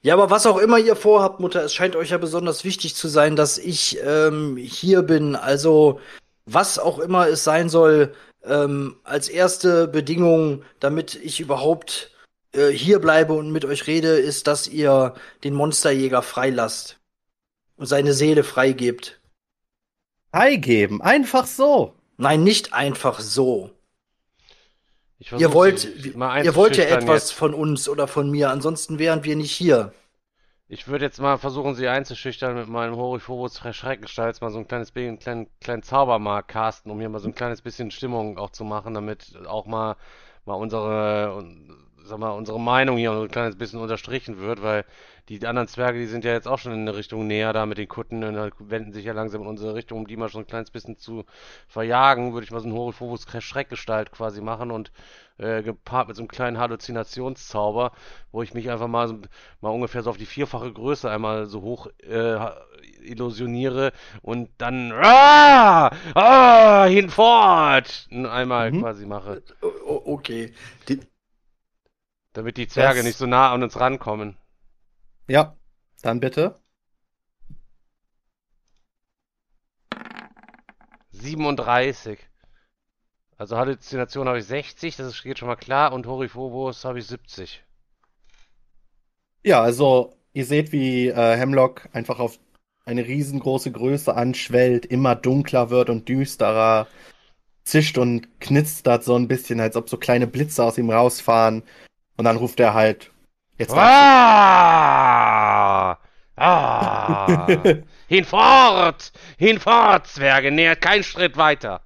[0.03, 3.09] Ja, aber was auch immer ihr vorhabt, Mutter, es scheint euch ja besonders wichtig zu
[3.09, 5.35] sein, dass ich ähm, hier bin.
[5.35, 5.99] Also,
[6.47, 12.11] was auch immer es sein soll, ähm, als erste Bedingung, damit ich überhaupt
[12.53, 16.99] äh, hier bleibe und mit euch rede, ist, dass ihr den Monsterjäger freilasst
[17.77, 19.21] und seine Seele freigebt.
[20.31, 21.95] Freigeben, einfach so.
[22.17, 23.71] Nein, nicht einfach so.
[25.19, 27.33] Ich Ihr wollt, mal ihr wollt ja etwas jetzt.
[27.33, 29.93] von uns oder von mir, ansonsten wären wir nicht hier.
[30.69, 34.91] Ich würde jetzt mal versuchen, sie einzuschüchtern mit meinem Horiphobos Schreckgestalt, mal so ein kleines
[34.93, 38.51] bisschen, kleinen, kleinen Zauber mal casten, um hier mal so ein kleines bisschen Stimmung auch
[38.51, 39.97] zu machen, damit auch mal,
[40.45, 44.85] mal unsere, un- sag mal, unsere Meinung hier ein kleines bisschen unterstrichen wird, weil
[45.29, 47.79] die anderen Zwerge, die sind ja jetzt auch schon in eine Richtung näher da mit
[47.79, 50.43] den Kutten und da wenden sich ja langsam in unsere Richtung, um die mal schon
[50.43, 51.25] ein kleines bisschen zu
[51.67, 54.93] verjagen, würde ich mal so einen Horiphobos Schreckgestalt quasi machen und
[55.39, 57.93] äh, gepaart mit so einem kleinen Halluzinationszauber,
[58.33, 59.19] wo ich mich einfach mal, so,
[59.61, 62.39] mal ungefähr so auf die vierfache Größe einmal so hoch äh,
[63.03, 68.81] illusioniere und dann ah, ah, hinfort einmal Mhm.
[68.81, 69.43] quasi mache,
[70.07, 70.53] okay.
[70.89, 71.01] Die,
[72.35, 74.37] damit die Zwerge Das- nicht so nah an uns rankommen.
[75.27, 75.57] Ja,
[76.03, 76.61] dann bitte.
[81.13, 82.19] 37.
[83.37, 87.07] Also Halluzination habe ich 60, das ist- geht schon mal klar, und Horiphobos habe ich
[87.07, 87.65] 70.
[89.43, 92.39] Ja, also ihr seht, wie äh, Hemlock einfach auf
[92.85, 96.87] eine riesengroße Größe anschwellt, immer dunkler wird und düsterer,
[97.65, 101.63] zischt und knistert so ein bisschen, als ob so kleine Blitze aus ihm rausfahren.
[102.17, 103.11] Und dann ruft er halt,
[103.59, 104.95] jetzt Ah!
[106.37, 107.47] Ah!
[108.09, 109.13] Hinfort!
[109.39, 110.51] Hinfort, Zwerge!
[110.51, 111.81] Nähert keinen Schritt weiter!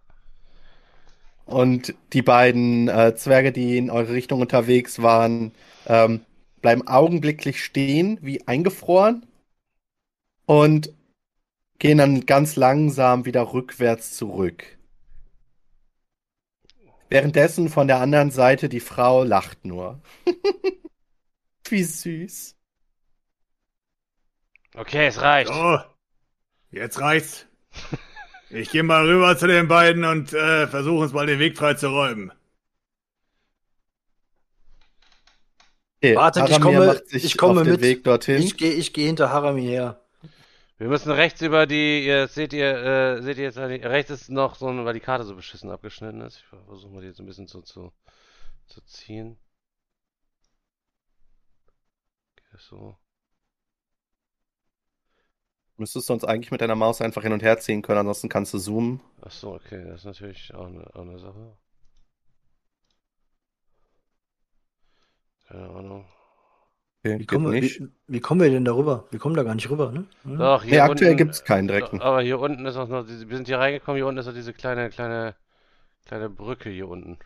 [1.44, 5.52] Und die beiden äh, Zwerge, die in eure Richtung unterwegs waren,
[5.86, 6.20] ähm,
[6.60, 9.26] bleiben augenblicklich stehen, wie eingefroren.
[10.44, 10.92] Und
[11.78, 14.77] gehen dann ganz langsam wieder rückwärts zurück.
[17.10, 20.00] Währenddessen von der anderen Seite die Frau lacht nur.
[21.68, 22.54] Wie süß.
[24.74, 25.52] Okay, es reicht.
[25.52, 25.78] So,
[26.70, 27.46] jetzt reicht's.
[28.50, 31.74] Ich gehe mal rüber zu den beiden und äh, versuche uns mal den Weg frei
[31.74, 32.32] zu räumen.
[36.00, 38.40] Okay, Wartet, ich komme- macht sich ich komme auf den mit.
[38.40, 40.00] Ich gehe ich geh hinter Harami her.
[40.78, 44.54] Wir müssen rechts über die, ihr seht ihr, äh, seht ihr jetzt, rechts ist noch
[44.54, 46.36] so, ein- weil die Karte so beschissen abgeschnitten ist.
[46.38, 47.92] Ich versuche mal die jetzt ein bisschen so zu,
[48.66, 49.38] zu ziehen.
[52.36, 52.96] Okay, so.
[55.76, 58.54] Müsstest du uns eigentlich mit deiner Maus einfach hin und her ziehen können, ansonsten kannst
[58.54, 59.00] du zoomen.
[59.20, 61.56] Ach so, okay, das ist natürlich auch eine, auch eine Sache.
[65.48, 66.08] Keine Ahnung.
[67.04, 67.80] Okay, Wie kommen, wir, nicht.
[67.80, 69.06] wie, wie kommen wir denn darüber?
[69.10, 70.06] Wir kommen da gar nicht rüber, ne?
[70.24, 70.38] Hm?
[70.38, 72.00] Doch, hier Nee, aktuell unten, gibt's keinen direkten.
[72.00, 74.34] Aber hier unten ist auch noch, diese, wir sind hier reingekommen, hier unten ist noch
[74.34, 75.36] diese kleine, kleine,
[76.06, 77.18] kleine Brücke hier unten.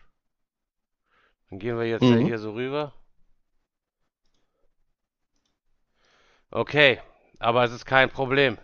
[1.50, 2.26] Dann gehen wir jetzt Mhm.
[2.26, 2.92] hier so rüber.
[6.52, 7.00] Okay,
[7.40, 8.56] aber es ist kein Problem.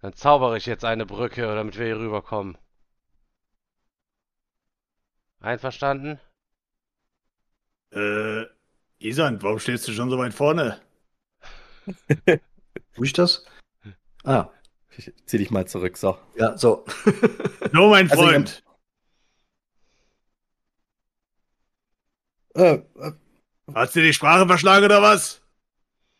[0.00, 2.58] Dann zaubere ich jetzt eine Brücke, damit wir hier rüberkommen.
[5.40, 6.20] Einverstanden?
[7.90, 8.44] Äh,
[9.04, 10.80] Isan, warum stehst du schon so weit vorne?
[12.94, 13.44] Tue ich das?
[14.24, 14.48] Ah,
[14.96, 16.16] Ich zieh dich mal zurück, so.
[16.36, 16.84] ja, so.
[17.72, 18.62] So, mein Also, Freund.
[22.54, 23.12] Äh, äh,
[23.74, 25.40] Hast du die Sprache verschlagen oder was?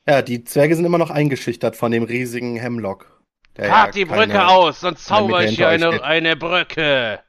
[0.08, 3.22] ja, die Zwerge sind immer noch eingeschüchtert von dem riesigen Hemlock.
[3.54, 7.20] Fahrt ja die Brücke keine- aus, sonst zauber ich hier eine, eine Brücke.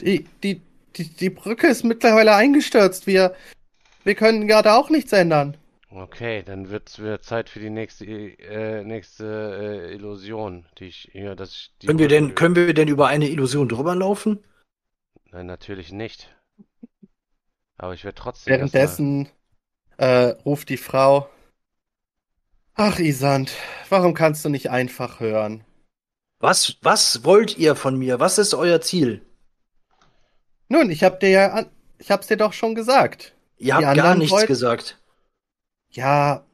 [0.00, 0.60] Die, die,
[0.96, 3.06] die, die Brücke ist mittlerweile eingestürzt.
[3.06, 3.34] Wir,
[4.04, 5.56] wir können gerade auch nichts ändern.
[5.90, 11.36] Okay, dann wird's wieder Zeit für die nächste, äh, nächste äh, Illusion, die ich, ja,
[11.36, 14.42] dass ich die Können wir denn, können wir denn über eine Illusion drüber laufen?
[15.30, 16.34] Nein, natürlich nicht.
[17.76, 19.28] Aber ich werde trotzdem Währenddessen
[19.96, 21.28] äh, ruft die Frau.
[22.74, 23.52] Ach, Isand,
[23.88, 25.64] warum kannst du nicht einfach hören?
[26.40, 28.18] Was, was wollt ihr von mir?
[28.18, 29.24] Was ist euer Ziel?
[30.68, 33.33] Nun, ich hab dir ja, an, ich hab's dir doch schon gesagt.
[33.64, 35.00] Ihr habt gar nichts wollten- gesagt.
[35.90, 36.44] Ja,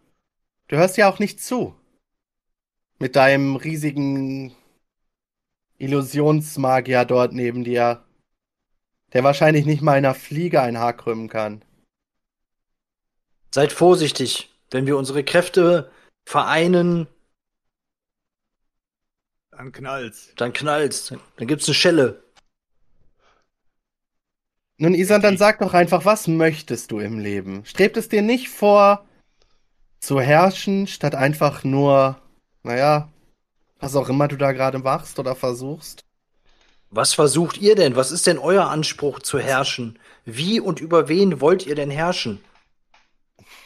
[0.69, 1.75] du hörst ja auch nicht zu.
[2.99, 4.55] Mit deinem riesigen
[5.79, 8.05] Illusionsmagier dort neben dir,
[9.13, 11.65] der wahrscheinlich nicht mal einer Fliege ein Haar krümmen kann.
[13.53, 15.91] Seid vorsichtig, wenn wir unsere Kräfte
[16.27, 17.09] vereinen,
[19.51, 20.33] Dann knallt's.
[20.37, 21.13] dann knallt's.
[21.37, 22.23] Dann gibt's eine Schelle.
[24.83, 27.67] Nun, Isan, dann sag doch einfach, was möchtest du im Leben?
[27.67, 29.05] Strebt es dir nicht vor,
[30.01, 32.19] zu herrschen, statt einfach nur,
[32.63, 33.11] naja,
[33.79, 36.07] was auch immer du da gerade machst oder versuchst?
[36.89, 37.95] Was versucht ihr denn?
[37.95, 39.99] Was ist denn euer Anspruch zu herrschen?
[40.25, 42.43] Wie und über wen wollt ihr denn herrschen?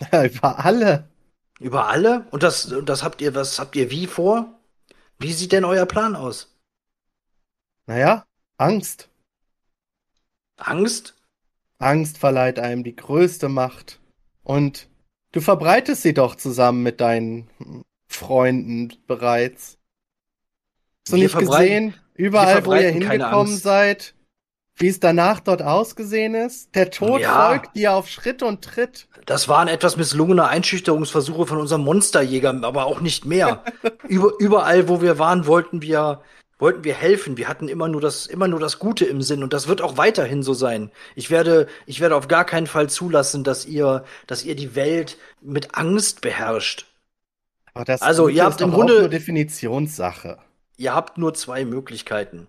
[0.10, 1.08] Über alle.
[1.60, 2.26] Über alle?
[2.32, 4.58] Und das, und das habt ihr, was habt ihr wie vor?
[5.20, 6.52] Wie sieht denn euer Plan aus?
[7.86, 8.24] Naja,
[8.58, 9.08] Angst.
[10.56, 11.14] Angst?
[11.78, 14.00] Angst verleiht einem die größte Macht.
[14.42, 14.88] Und
[15.32, 17.48] du verbreitest sie doch zusammen mit deinen
[18.06, 19.78] Freunden bereits.
[21.06, 24.14] Hast du Wir nicht gesehen, überall, wo ihr hingekommen seid,
[24.76, 26.74] wie es danach dort ausgesehen ist?
[26.74, 27.48] Der Tod Ja.
[27.48, 29.08] folgt dir auf Schritt und Tritt.
[29.26, 33.62] Das waren etwas misslungene Einschüchterungsversuche von unserem Monsterjäger, aber auch nicht mehr.
[34.08, 36.22] Über, überall, wo wir waren, wollten wir,
[36.58, 37.36] wollten wir helfen.
[37.36, 39.96] Wir hatten immer nur das, immer nur das Gute im Sinn und das wird auch
[39.96, 40.90] weiterhin so sein.
[41.14, 45.18] Ich werde, ich werde auf gar keinen Fall zulassen, dass ihr, dass ihr die Welt
[45.40, 46.86] mit Angst beherrscht.
[47.74, 50.38] Aber das Also, Gute ihr ist habt im Grunde- nur Definitionssache.
[50.76, 52.46] Ihr habt nur zwei Möglichkeiten.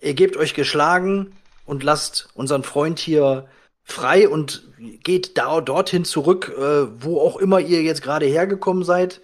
[0.00, 1.32] Ihr gebt euch geschlagen
[1.66, 3.48] und lasst unseren Freund hier
[3.82, 4.68] frei und
[5.02, 9.20] geht da dorthin zurück, äh, wo auch immer ihr jetzt gerade hergekommen seid.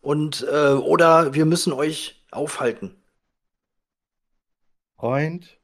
[0.00, 2.96] Und äh, oder wir müssen euch aufhalten.
[4.96, 5.58] Freund?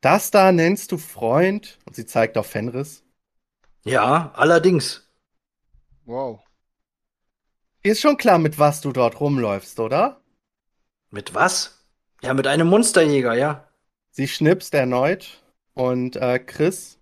[0.00, 1.78] Das da nennst du Freund?
[1.86, 3.04] Und sie zeigt auf Fenris.
[3.84, 5.08] Ja, allerdings.
[6.04, 6.40] Wow.
[7.82, 10.20] Ist schon klar, mit was du dort rumläufst, oder?
[11.10, 11.84] Mit was?
[12.22, 13.68] Ja, mit einem Monsterjäger, ja.
[14.10, 15.42] Sie schnipst erneut
[15.74, 17.00] und äh, Chris,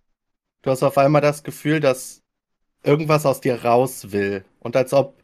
[0.62, 2.22] du hast auf einmal das Gefühl, dass
[2.82, 5.19] irgendwas aus dir raus will und als ob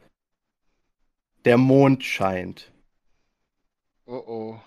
[1.46, 2.70] der Mond scheint.
[4.04, 4.60] Oh oh.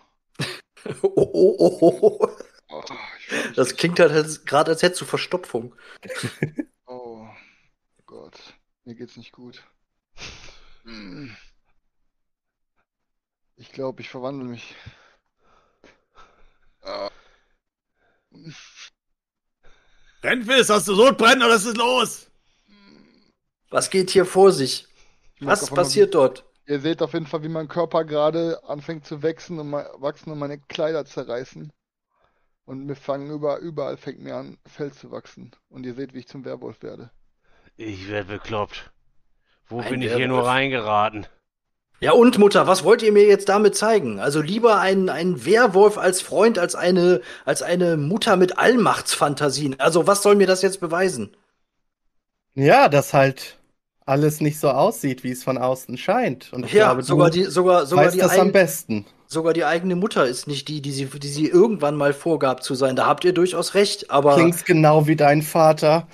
[1.04, 2.30] Oh, oh, oh, oh.
[2.70, 2.84] oh
[3.20, 5.76] ich, Das klingt halt als- gerade, als hättest du Verstopfung.
[6.86, 7.28] oh
[8.06, 8.39] Gott.
[8.86, 9.62] Mir geht's nicht gut.
[10.84, 11.36] Hm.
[13.58, 14.74] Ich glaube, ich verwandle mich.
[16.82, 17.12] Ah.
[20.24, 22.32] Renfis, hast du Sodbrennen oder was ist los?
[23.70, 24.88] Was geht hier vor sich?
[25.42, 26.49] Was passiert dort?
[26.70, 30.38] Ihr seht auf jeden Fall, wie mein Körper gerade anfängt zu wachsen und, wachsen und
[30.38, 31.74] meine Kleider zerreißen.
[32.66, 35.50] Und mir fangen über, überall fängt mir an, Fell zu wachsen.
[35.70, 37.10] Und ihr seht, wie ich zum Werwolf werde.
[37.76, 38.92] Ich werde bekloppt.
[39.66, 40.30] Wo Ein bin ich hier Werwolf.
[40.30, 41.26] nur reingeraten?
[42.02, 44.20] Ja und Mutter, was wollt ihr mir jetzt damit zeigen?
[44.20, 49.80] Also lieber ein, ein Werwolf als Freund als eine, als eine Mutter mit Allmachtsfantasien.
[49.80, 51.36] Also was soll mir das jetzt beweisen?
[52.54, 53.59] Ja, dass halt
[54.10, 56.54] alles nicht so aussieht, wie es von außen scheint.
[56.54, 59.06] Und ich Ja, glaube, sogar du die, sogar, sogar weißt die, das am besten.
[59.28, 62.76] sogar die eigene Mutter ist nicht die, die sie, die sie irgendwann mal vorgab zu
[62.76, 62.95] sein.
[62.98, 66.08] Da habt ihr durchaus recht, aber Klingst genau wie dein Vater.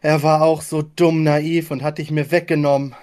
[0.00, 2.94] Er war auch so dumm naiv und hat dich mir weggenommen.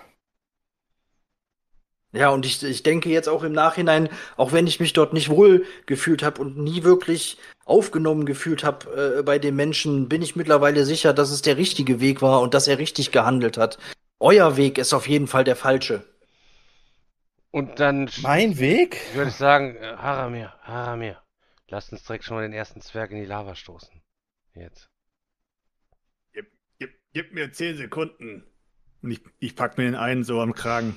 [2.13, 5.29] Ja, und ich, ich denke jetzt auch im Nachhinein, auch wenn ich mich dort nicht
[5.29, 10.35] wohl gefühlt habe und nie wirklich aufgenommen gefühlt habe äh, bei den Menschen, bin ich
[10.35, 13.77] mittlerweile sicher, dass es der richtige Weg war und dass er richtig gehandelt hat.
[14.21, 16.05] Euer Weg ist auf jeden Fall der falsche.
[17.49, 19.01] Und dann Mein Weg?
[19.15, 21.21] würde ich sagen, äh, Haramir, Haramir,
[21.67, 23.99] lasst uns direkt schon mal den ersten Zwerg in die Lava stoßen.
[24.53, 24.91] Jetzt.
[26.33, 28.45] Gib, gib, gib mir 10 Sekunden.
[29.01, 30.95] Und ich, ich pack mir den einen so am Kragen.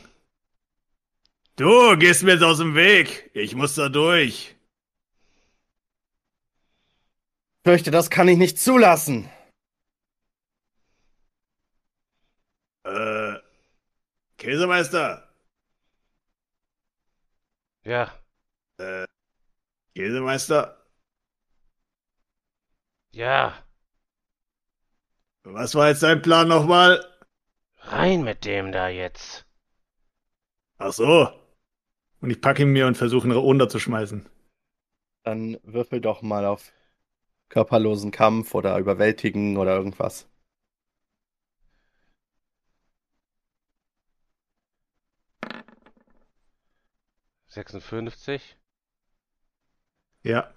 [1.57, 3.31] Du gehst mir jetzt aus dem Weg.
[3.33, 4.55] Ich muss da durch.
[7.65, 9.31] Fürchte, das kann ich nicht zulassen.
[12.85, 13.39] Äh,
[14.39, 15.29] Käsemeister,
[17.85, 18.15] Ja,
[18.79, 19.07] Äh,
[19.95, 20.77] Käsemeister,
[23.13, 23.55] ja,
[25.45, 27.03] was war jetzt dein Plan nochmal?
[27.87, 29.47] rein mit dem da jetzt.
[30.79, 31.29] Ach so.
[32.21, 34.29] Und ich packe ihn mir und versuche ihn runterzuschmeißen.
[35.25, 36.73] Dann würfel doch mal auf
[37.51, 40.29] körperlosen Kampf oder überwältigen oder irgendwas.
[47.55, 48.57] Sechsundfünfzig.
[50.23, 50.53] Ja.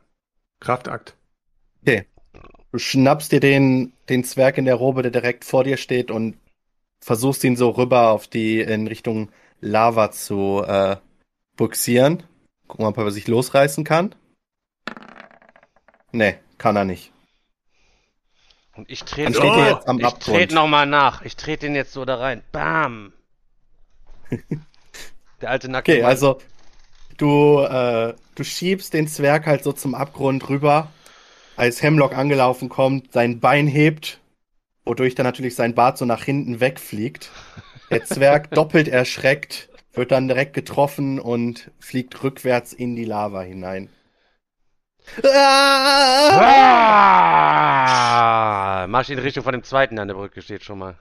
[0.60, 1.16] Kraftakt.
[2.72, 6.38] Du schnappst dir den, den Zwerg in der Robe, der direkt vor dir steht und
[7.00, 9.32] versuchst ihn so rüber auf die, in Richtung
[9.62, 10.98] Lava zu äh,
[11.56, 12.24] buxieren.
[12.68, 14.16] Gucken wir mal, ob er sich losreißen kann.
[16.12, 17.12] Nee, kann er nicht.
[18.76, 20.52] Und ich trete Oh, jetzt am ich trete Abgrund.
[20.52, 21.22] nochmal nach.
[21.22, 22.44] Ich trete den jetzt so da rein.
[22.52, 23.14] Bam.
[25.42, 26.40] Der alte nackte Okay, also
[27.18, 30.90] du, äh, du schiebst den Zwerg halt so zum Abgrund rüber,
[31.56, 34.20] als Hemlock angelaufen kommt, sein Bein hebt,
[34.86, 37.32] wodurch dann natürlich sein Bart so nach hinten wegfliegt.
[37.90, 43.90] Der Zwerg doppelt erschreckt, wird dann direkt getroffen und fliegt rückwärts in die Lava hinein.
[45.24, 46.40] Ah!
[48.84, 48.88] Ah!
[48.88, 50.98] Marsch in Richtung von dem zweiten, der an der Brücke steht schon mal.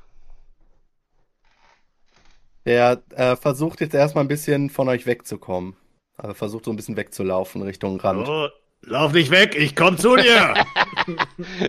[2.64, 5.76] Der äh, versucht jetzt erstmal ein bisschen von euch wegzukommen.
[6.16, 8.26] Also versucht so ein bisschen wegzulaufen Richtung Rand.
[8.28, 8.48] Oh,
[8.82, 10.54] lauf nicht weg, ich komm zu dir.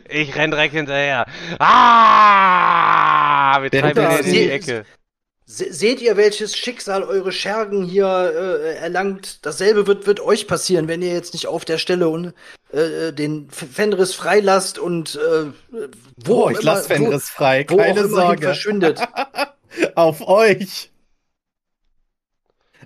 [0.10, 1.26] Ich renn direkt hinterher.
[2.28, 3.62] Ah!
[3.62, 4.86] Wir treiben ihn in die Ecke.
[5.46, 9.46] Se seht ihr, welches Schicksal eure Schergen hier äh, erlangt?
[9.46, 12.34] Dasselbe wird, wird euch passieren, wenn ihr jetzt nicht auf der Stelle und,
[12.74, 15.46] äh, den F- Fenris freilasst und äh,
[16.26, 18.42] wo Oh, ich immer, lass Fenris frei, wo, wo auch keine Sorge.
[18.44, 19.00] verschwindet.
[19.96, 20.90] Auf euch!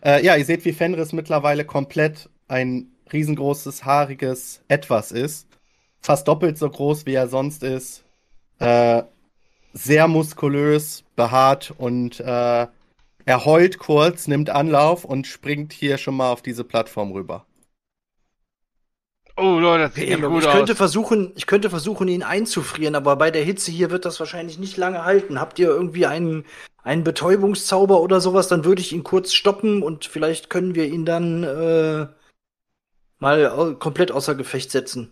[0.04, 5.48] Äh, ja, ihr seht, wie Fenris mittlerweile komplett ein riesengroßes, haariges Etwas ist.
[6.02, 8.04] Fast doppelt so groß, wie er sonst ist.
[8.60, 9.04] Äh,
[9.74, 12.68] sehr muskulös, behaart und äh,
[13.26, 17.46] er heult kurz, nimmt Anlauf und springt hier schon mal auf diese Plattform rüber.
[19.38, 20.78] Oh Leute, das sieht nicht gut ich könnte aus.
[20.78, 24.78] versuchen, ich könnte versuchen, ihn einzufrieren, aber bei der Hitze hier wird das wahrscheinlich nicht
[24.78, 25.40] lange halten.
[25.40, 26.46] Habt ihr irgendwie einen,
[26.84, 28.48] einen Betäubungszauber oder sowas?
[28.48, 32.08] Dann würde ich ihn kurz stoppen und vielleicht können wir ihn dann äh,
[33.20, 35.12] mal komplett außer Gefecht setzen.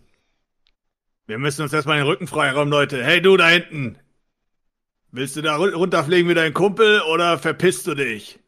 [1.27, 3.03] Wir müssen uns erstmal den Rücken freiräumen, Leute.
[3.03, 3.99] Hey, du da hinten.
[5.11, 8.39] Willst du da run- runterfliegen wie dein Kumpel oder verpisst du dich?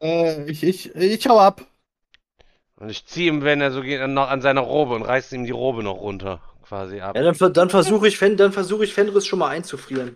[0.00, 1.66] Äh, ich, ich, ich hau ab.
[2.76, 5.44] Und ich ziehe ihm, wenn er so geht, noch an seiner Robe und reiße ihm
[5.44, 6.40] die Robe noch runter.
[6.62, 7.16] Quasi ab.
[7.16, 10.14] Ja, dann, dann versuche ich, Fen dann versuche ich Fenris schon mal einzufrieren.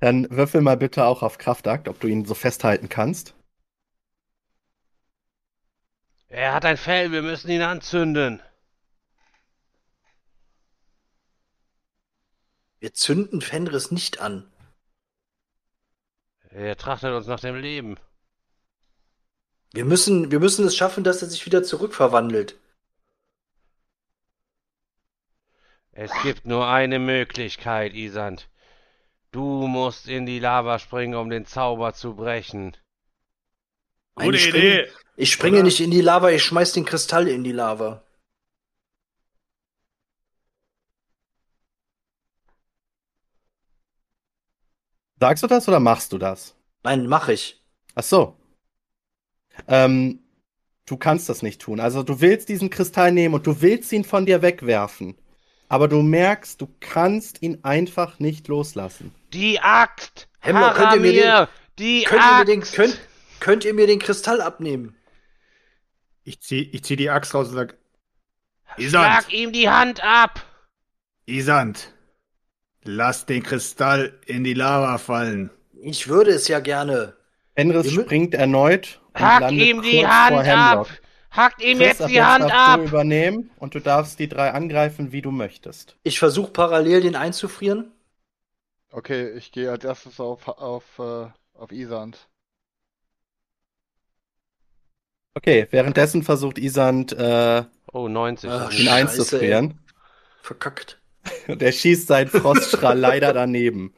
[0.00, 3.34] Dann würfel mal bitte auch auf Kraftakt, ob du ihn so festhalten kannst.
[6.28, 8.42] Er hat ein Fell, wir müssen ihn anzünden.
[12.80, 14.50] Wir zünden Fenris nicht an.
[16.50, 17.96] Er trachtet uns nach dem Leben.
[19.72, 22.58] Wir müssen, wir müssen es schaffen, dass er sich wieder zurückverwandelt.
[25.92, 28.48] Es gibt nur eine Möglichkeit, Isand.
[29.34, 32.76] Du musst in die Lava springen, um den Zauber zu brechen.
[34.14, 34.86] Gute Ich Idee.
[35.16, 35.64] Ich springe Oder?
[35.64, 38.04] nicht in die Lava, ich schmeiß den Kristall in die Lava.
[45.18, 46.54] Sagst du das oder machst du das?
[46.84, 47.60] Nein, mach ich.
[47.96, 48.36] Ach so.
[49.66, 50.20] Ähm,
[50.86, 51.80] du kannst das nicht tun.
[51.80, 55.16] Also du willst diesen Kristall nehmen und du willst ihn von dir wegwerfen.
[55.68, 59.12] Aber du merkst, du kannst ihn einfach nicht loslassen.
[59.34, 60.28] Die Axt!
[60.40, 61.46] Hemlock, könnt ihr mir den-!
[61.78, 62.74] Die Könnt ihr, mir den, Axt!
[62.74, 63.00] könnt,
[63.40, 64.94] könnt ihr mir den Kristall abnehmen?
[66.22, 67.76] Ich zieh, ich zieh die Axt raus und sag,
[68.76, 70.40] Isand, Schlag ihm die Hand ab!
[71.26, 71.92] Isand,
[72.84, 75.50] lass den Kristall in die Lava fallen.
[75.82, 77.16] Ich würde es ja gerne.
[77.56, 80.90] Fenris springt erneut und Hack landet ihm die kurz vor Hand Hemlock.
[80.90, 80.98] ab!
[81.30, 82.78] Hackt ihm Chris, jetzt die Hand ab!
[82.78, 85.96] du übernehmen und du darfst die drei angreifen, wie du möchtest.
[86.04, 87.90] Ich versuche parallel den einzufrieren.
[88.94, 91.26] Okay, ich gehe als erstes auf, auf, äh,
[91.58, 92.28] auf Isand.
[95.34, 98.50] Okay, währenddessen versucht Isand äh, Oh, 90.
[98.50, 99.78] Ach, ihn Scheiße, einzufrieren.
[100.42, 101.00] Verkackt.
[101.48, 103.94] Und er schießt seinen Froststrahl leider daneben.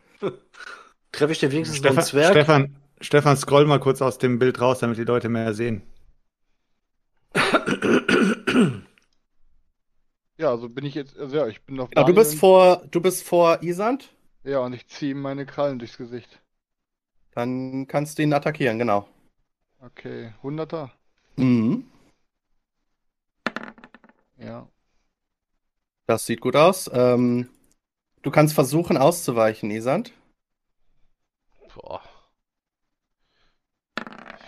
[1.12, 2.30] Treffe ich denn wenigstens noch einen Stefan, Zwerg?
[2.32, 5.82] Stefan, Stefan, scroll mal kurz aus dem Bild raus, damit die Leute mehr sehen.
[10.38, 12.82] Ja, also bin ich jetzt, also ja, ich bin auf Genau, du Daniel bist vor,
[12.90, 14.10] du bist vor Isand.
[14.46, 16.40] Und- Ja, und ich ziehe ihm meine Krallen durchs Gesicht.
[17.32, 19.08] Dann kannst du ihn attackieren, genau.
[19.80, 20.90] Okay, 100er.
[21.36, 21.84] Mhm.
[24.38, 24.68] Ja.
[26.06, 26.90] Das sieht gut aus.
[26.92, 27.50] Ähm,
[28.22, 30.12] du kannst versuchen auszuweichen, Isand.
[31.74, 32.02] Boah.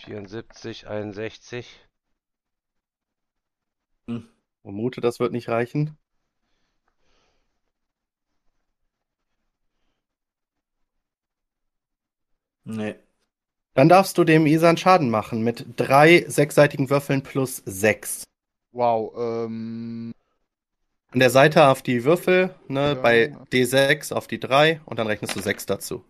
[0.04, 1.66] 74, 61.
[4.62, 5.98] Vermute, das wird nicht reichen.
[12.68, 12.96] Nee.
[13.74, 18.24] Dann darfst du dem Isand Schaden machen mit drei sechsseitigen Würfeln plus sechs.
[18.72, 20.12] Wow, ähm,
[21.10, 22.94] An der Seite auf die Würfel, ne, Ja.
[22.94, 26.04] bei D6 auf die 3 und dann rechnest du 6 dazu.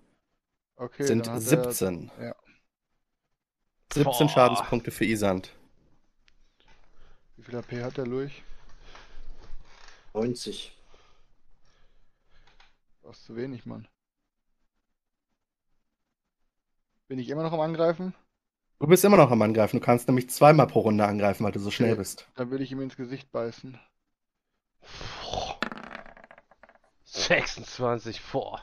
[0.77, 2.11] okay, Sind dann hat er- 17.
[2.21, 2.35] ja.
[3.93, 4.29] 17 Boah.
[4.29, 5.55] Schadenspunkte für Isand.
[7.37, 8.43] Wie viel AP hat der Lurch?
[10.15, 10.77] 90.
[13.05, 13.87] Das ist zu wenig, Mann.
[17.09, 18.15] Bin ich immer noch am Angreifen?
[18.81, 19.81] Du bist immer noch am Angreifen.
[19.81, 21.99] Du kannst nämlich zweimal pro Runde angreifen, weil du so schnell Okay.
[22.01, 22.29] bist.
[22.37, 23.79] Dann will ich ihm ins Gesicht beißen.
[25.23, 25.59] Boah.
[27.05, 28.63] 26 vor.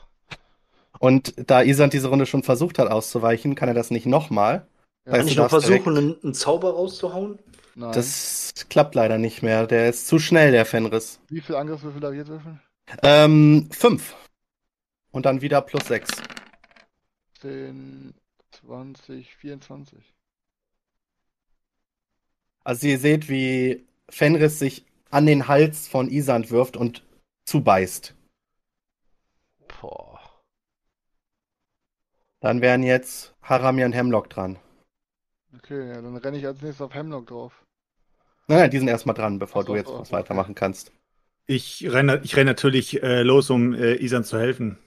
[0.98, 4.66] Und da Isand diese Runde schon versucht hat auszuweichen, kann er das nicht nochmal.
[5.04, 7.38] Ja, Kann ich noch darfst direkt- versuchen, einen, einen Zauber rauszuhauen?
[7.74, 7.92] Nein.
[7.92, 9.66] Das klappt leider nicht mehr.
[9.66, 11.20] Der ist zu schnell, der Fenris.
[11.28, 12.60] Wie viel Angriffswürfel darf ich jetzt würfeln?
[13.02, 14.14] Ähm, 5.
[15.10, 16.10] Und dann wieder plus 6.
[17.40, 18.14] 10,
[18.66, 20.14] 20, 24.
[22.64, 27.04] Also ihr seht, wie Fenris sich an den Hals von Isand wirft und
[27.44, 28.14] zubeißt.
[29.68, 30.20] Boah.
[32.40, 34.58] Dann wären jetzt Haramir und Hemlock dran.
[35.56, 37.64] Okay, ja, dann renne ich als nächstes auf Hemlock drauf.
[38.48, 40.18] Nein, nein, die sind erstmal dran, bevor Ach so, du jetzt so, was okay.
[40.18, 40.92] weitermachen kannst.
[41.46, 44.78] Ich renne ich renn natürlich äh, los, um äh, Isan zu helfen.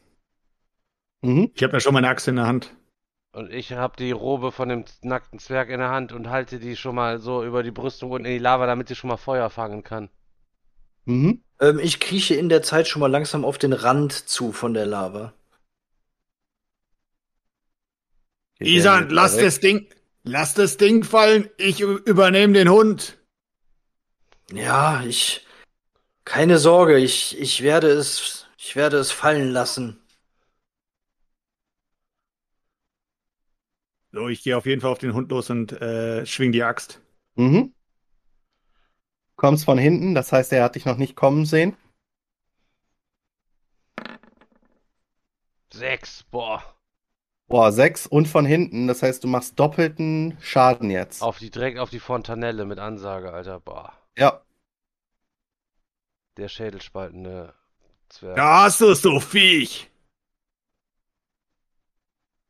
[1.22, 1.52] Mhm.
[1.54, 2.76] Ich habe ja schon meine Axt in der Hand.
[3.40, 6.76] Und ich habe die Robe von dem nackten Zwerg in der Hand und halte die
[6.76, 9.50] schon mal so über die Brüstung unten in die Lava, damit sie schon mal Feuer
[9.50, 10.10] fangen kann.
[11.06, 11.42] Mhm.
[11.62, 14.86] Ähm, ich krieche in der Zeit schon mal langsam auf den Rand zu von der
[14.86, 15.32] Lava.
[18.58, 19.46] Geht der Isan, mit lass weg?
[19.46, 19.88] das Ding,
[20.24, 21.50] lass das Ding fallen.
[21.56, 23.20] Ich übernehme den Hund.
[24.52, 25.48] Ja, ich.
[26.26, 28.48] Keine Sorge, ich, ich werde es.
[28.58, 29.99] Ich werde es fallen lassen.
[34.12, 37.02] So, ich gehe auf jeden Fall auf den Hund los und äh, schwing die Axt.
[37.36, 37.74] Mhm.
[39.36, 41.78] Kommst von hinten, das heißt, er hat dich noch nicht kommen sehen.
[45.72, 46.64] Sechs, boah.
[47.48, 51.22] Boah, sechs und von hinten, das heißt, du machst doppelten Schaden jetzt.
[51.22, 53.94] Auf die direkt auf die Fontanelle mit Ansage, Alter, boah.
[54.18, 54.42] Ja,
[56.40, 57.54] Der schädelspaltende
[58.08, 58.38] Zwerg.
[58.38, 59.90] Da hast du es, du Viech.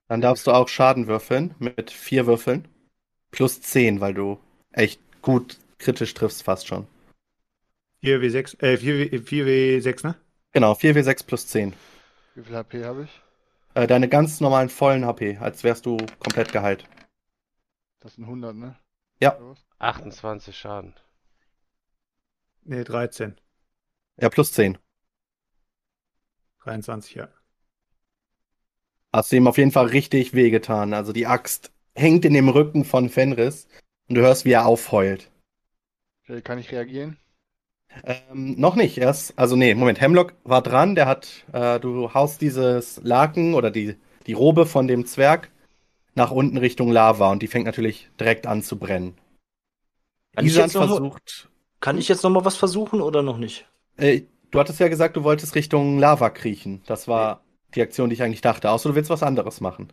[0.10, 2.68] Dann darfst du auch Schaden würfeln mit vier Würfeln.
[3.32, 4.39] Plus zehn, weil du
[4.72, 6.88] echt gut kritisch triffst fast schon.
[8.03, 10.16] 4W6, äh, 4W, 4W6, ne?
[10.51, 11.76] Genau, 4w6 plus 10.
[12.34, 13.22] Wie viel HP habe ich?
[13.76, 16.86] Äh, deine ganz normalen vollen HP, als wärst du komplett geheilt.
[17.99, 18.80] Das sind 100, ne?
[19.22, 19.38] Ja.
[19.38, 19.66] Oder was?
[19.78, 20.95] 28 Schaden.
[22.64, 23.39] Ne, 13.
[24.18, 24.80] Ja, plus 10.
[26.64, 27.30] 23, ja.
[29.14, 30.93] Hast du ihm auf jeden Fall richtig wehgetan.
[30.93, 33.68] Also die Axt hängt in dem Rücken von Fenris
[34.07, 35.32] und du hörst, wie er aufheult.
[36.24, 37.18] Okay, kann ich reagieren?
[38.03, 42.39] Ähm, noch nicht, erst, also nee, Moment, Hemlock war dran, der hat, äh, du haust
[42.39, 43.95] dieses Laken oder die,
[44.28, 45.49] die Robe von dem Zwerg
[46.14, 49.18] nach unten Richtung Lava und die fängt natürlich direkt an zu brennen.
[50.36, 51.49] Kann ich Isan jetzt noch mal- versucht,
[51.80, 53.68] Kann ich jetzt noch mal was versuchen oder noch nicht?
[53.97, 56.84] äh, du hattest ja gesagt, du wolltest Richtung Lava kriechen.
[56.86, 57.41] Das war
[57.76, 58.70] die Aktion, die ich eigentlich dachte.
[58.72, 59.91] Außer du willst was anderes machen.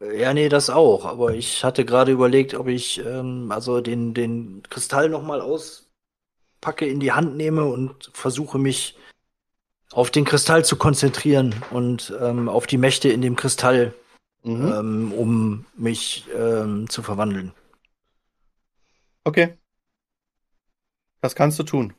[0.00, 1.06] Ja, nee, das auch.
[1.06, 6.86] Aber ich hatte gerade überlegt, ob ich ähm, also den, den Kristall noch mal auspacke,
[6.86, 8.98] in die Hand nehme und versuche mich
[9.92, 13.94] auf den Kristall zu konzentrieren und ähm, auf die Mächte in dem Kristall,
[14.46, 14.72] Mhm.
[14.72, 17.52] ähm, um mich ähm, zu verwandeln.
[19.24, 19.56] Okay.
[21.22, 21.94] Das kannst du tun.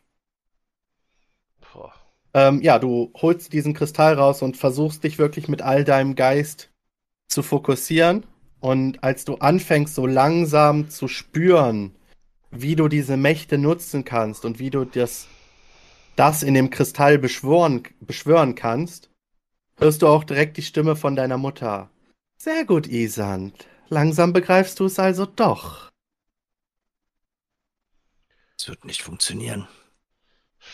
[2.36, 6.69] Ähm, ja, du holst diesen Kristall raus und versuchst dich wirklich mit all deinem Geist
[7.29, 8.25] zu fokussieren.
[8.59, 11.95] Und als du anfängst, so langsam zu spüren,
[12.51, 15.27] wie du diese Mächte nutzen kannst und wie du das,
[16.17, 19.09] das in dem Kristall beschwören, beschwören kannst,
[19.77, 21.89] hörst du auch direkt die Stimme von deiner Mutter.
[22.36, 23.65] Sehr gut, Isand.
[23.88, 25.89] Langsam begreifst du es also doch.
[28.57, 29.69] Es wird nicht funktionieren.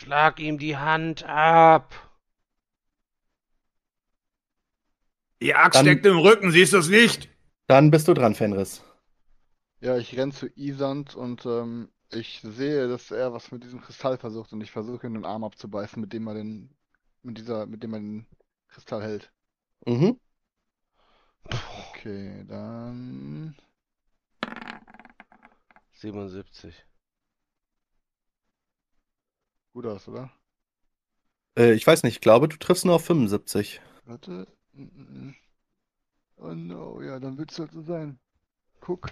[0.02, 1.94] Schlag ihm die Hand ab.
[5.44, 7.30] Die Axt Dann- steckt im Rücken, siehst du es nicht?
[7.68, 8.84] Dann bist du dran, Fenris.
[9.80, 14.18] Ja, ich renn zu Isand und ähm, ich sehe, dass er was mit diesem Kristall
[14.18, 16.76] versucht und ich versuche ihn den Arm abzubeißen, mit dem er den,
[17.22, 18.26] mit dieser, mit dem er den
[18.70, 19.32] Kristall hält.
[19.86, 20.20] Mhm.
[21.92, 23.56] Okay, dann
[25.94, 26.74] 77.
[29.74, 30.32] gut aus, oder?
[31.58, 33.82] Äh, ich weiß nicht, ich glaube, du triffst nur auf 75.
[34.06, 34.48] Warte.
[36.38, 38.20] Oh no, ja, dann wird es halt so sein.
[38.80, 39.10] Guck.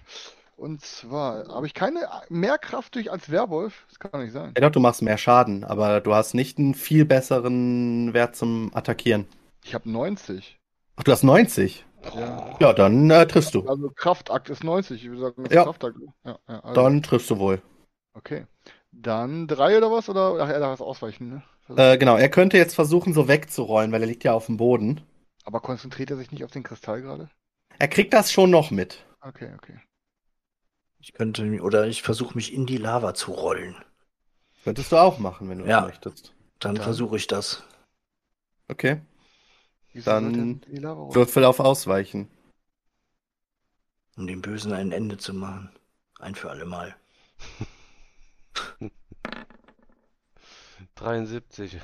[0.55, 3.85] Und zwar habe ich keine mehr Kraft durch als Werwolf.
[3.87, 4.53] Das kann doch nicht sein.
[4.57, 8.71] Ja, doch, du machst mehr Schaden, aber du hast nicht einen viel besseren Wert zum
[8.73, 9.25] Attackieren.
[9.63, 10.59] Ich habe 90.
[10.97, 11.85] Ach, du hast 90.
[12.15, 12.57] Ja.
[12.59, 13.67] Ja, dann äh, triffst du.
[13.67, 15.03] Also Kraftakt ist 90.
[15.03, 15.63] Ich würde sagen, Ja.
[15.63, 15.97] Kraftakt.
[16.25, 17.61] Ja, ja, also, Dann triffst du wohl.
[18.13, 18.45] Okay.
[18.91, 20.09] Dann drei oder was?
[20.09, 21.43] Oder ach, er darf es ausweichen, ne?
[21.77, 25.01] Äh, genau, er könnte jetzt versuchen, so wegzurollen, weil er liegt ja auf dem Boden.
[25.45, 27.29] Aber konzentriert er sich nicht auf den Kristall gerade?
[27.77, 29.05] Er kriegt das schon noch mit.
[29.21, 29.79] Okay, okay.
[30.99, 33.75] Ich könnte, oder ich versuche mich in die Lava zu rollen.
[34.63, 35.81] Könntest du auch machen, wenn du Ja.
[35.81, 36.33] möchtest.
[36.59, 37.63] Dann Dann- versuche ich das.
[38.67, 39.01] Okay.
[39.93, 41.15] Wieso Dann sollte in die Lava rollen?
[41.15, 42.29] Würfel auf Ausweichen.
[44.17, 45.69] Um dem Bösen ein Ende zu machen.
[46.19, 46.95] Ein für alle Mal.
[50.99, 51.79] 73.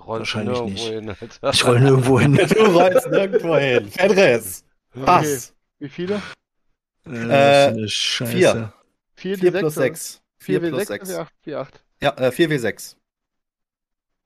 [0.00, 0.88] Rollst Wahrscheinlich nirgendwo nicht.
[0.88, 1.50] hin, Alter.
[1.52, 2.34] Ich roll nirgendwo hin.
[2.48, 3.88] Du rollst nirgendwo hin.
[3.90, 4.64] Fenris.
[5.04, 5.54] Pass.
[5.78, 6.20] Wie viele?
[7.06, 8.32] Äh, Äh, Scheiße.
[8.32, 8.72] vier.
[9.14, 10.22] 4 4 plus 6.
[10.38, 11.18] 4 4 plus 6 6.
[11.20, 11.84] 8, 4, 8.
[12.02, 12.96] Ja, äh, 4 W6.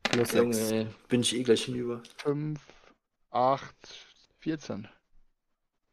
[0.04, 0.34] Plus 6.
[0.70, 2.02] Junge, bin ich eh gleich hinüber.
[2.18, 2.58] 5,
[3.30, 3.74] 8,
[4.40, 4.88] 14.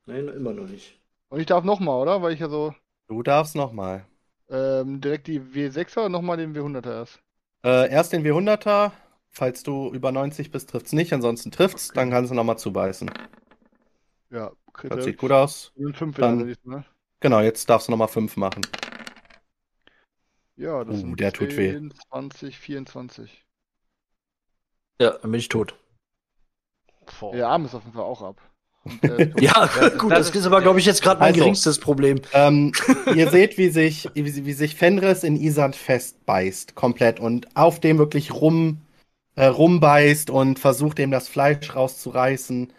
[0.06, 1.00] Nein, immer noch nicht.
[1.30, 2.22] Und ich darf nochmal, oder?
[2.22, 2.74] Weil ich ja so
[3.08, 4.06] Du darfst nochmal.
[4.50, 7.20] ähm, direkt die W6er und nochmal den W100er erst.
[7.66, 8.92] Äh, erst den W100er.
[9.32, 11.12] Falls du über 90 bist, trifft's nicht.
[11.12, 11.90] Ansonsten trifft's.
[11.90, 13.12] Dann kannst du nochmal zubeißen.
[14.30, 14.52] Ja,
[14.84, 15.72] Das sieht gut aus.
[15.76, 16.86] Und 5 Dann- diesmal.
[17.20, 18.62] Genau, jetzt darfst du nochmal 5 machen.
[20.58, 21.72] Ja, das Uh, sind der tut weh.
[21.74, 23.46] 10, 20, 24.
[25.02, 25.76] Ja, dann bin ich tot.
[27.20, 27.34] Boah.
[27.34, 28.42] Der Arm ist auf jeden Fall auch ab.
[28.86, 31.40] Und, äh, Ja, das- gut, das das, ist- aber, glaube ich, jetzt gerade mein Also-
[31.40, 32.22] geringstes Problem.
[32.34, 32.72] Ähm,
[33.16, 37.98] ihr seht, wie sich, wie, wie sich Fenris in Isand festbeißt, komplett und auf dem
[37.98, 38.82] wirklich rum,
[39.36, 42.72] äh, rumbeißt und versucht, dem das Fleisch rauszureißen.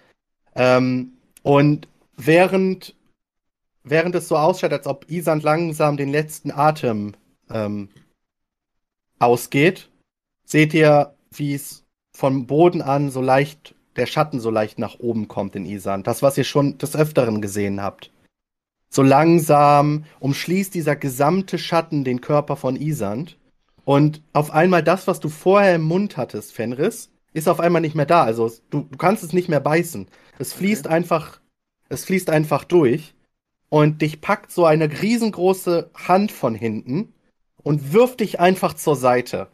[0.54, 2.94] Ähm, und während,
[3.84, 7.14] während es so ausschaut, als ob Isand langsam den letzten Atem
[7.50, 7.88] ähm,
[9.18, 9.88] ausgeht,
[10.44, 11.84] seht ihr, wie es
[12.16, 16.06] vom Boden an so leicht, der Schatten so leicht nach oben kommt in Isand.
[16.06, 18.10] Das, was ihr schon des Öfteren gesehen habt.
[18.88, 23.36] So langsam umschließt dieser gesamte Schatten den Körper von Isand.
[23.84, 27.94] Und auf einmal das, was du vorher im Mund hattest, Fenris, ist auf einmal nicht
[27.94, 28.24] mehr da.
[28.24, 30.08] Also du, du kannst es nicht mehr beißen.
[30.38, 31.40] Es fließt einfach,
[31.88, 33.14] es fließt einfach durch.
[33.68, 37.12] Und dich packt so eine riesengroße Hand von hinten
[37.62, 39.48] und wirft dich einfach zur Seite.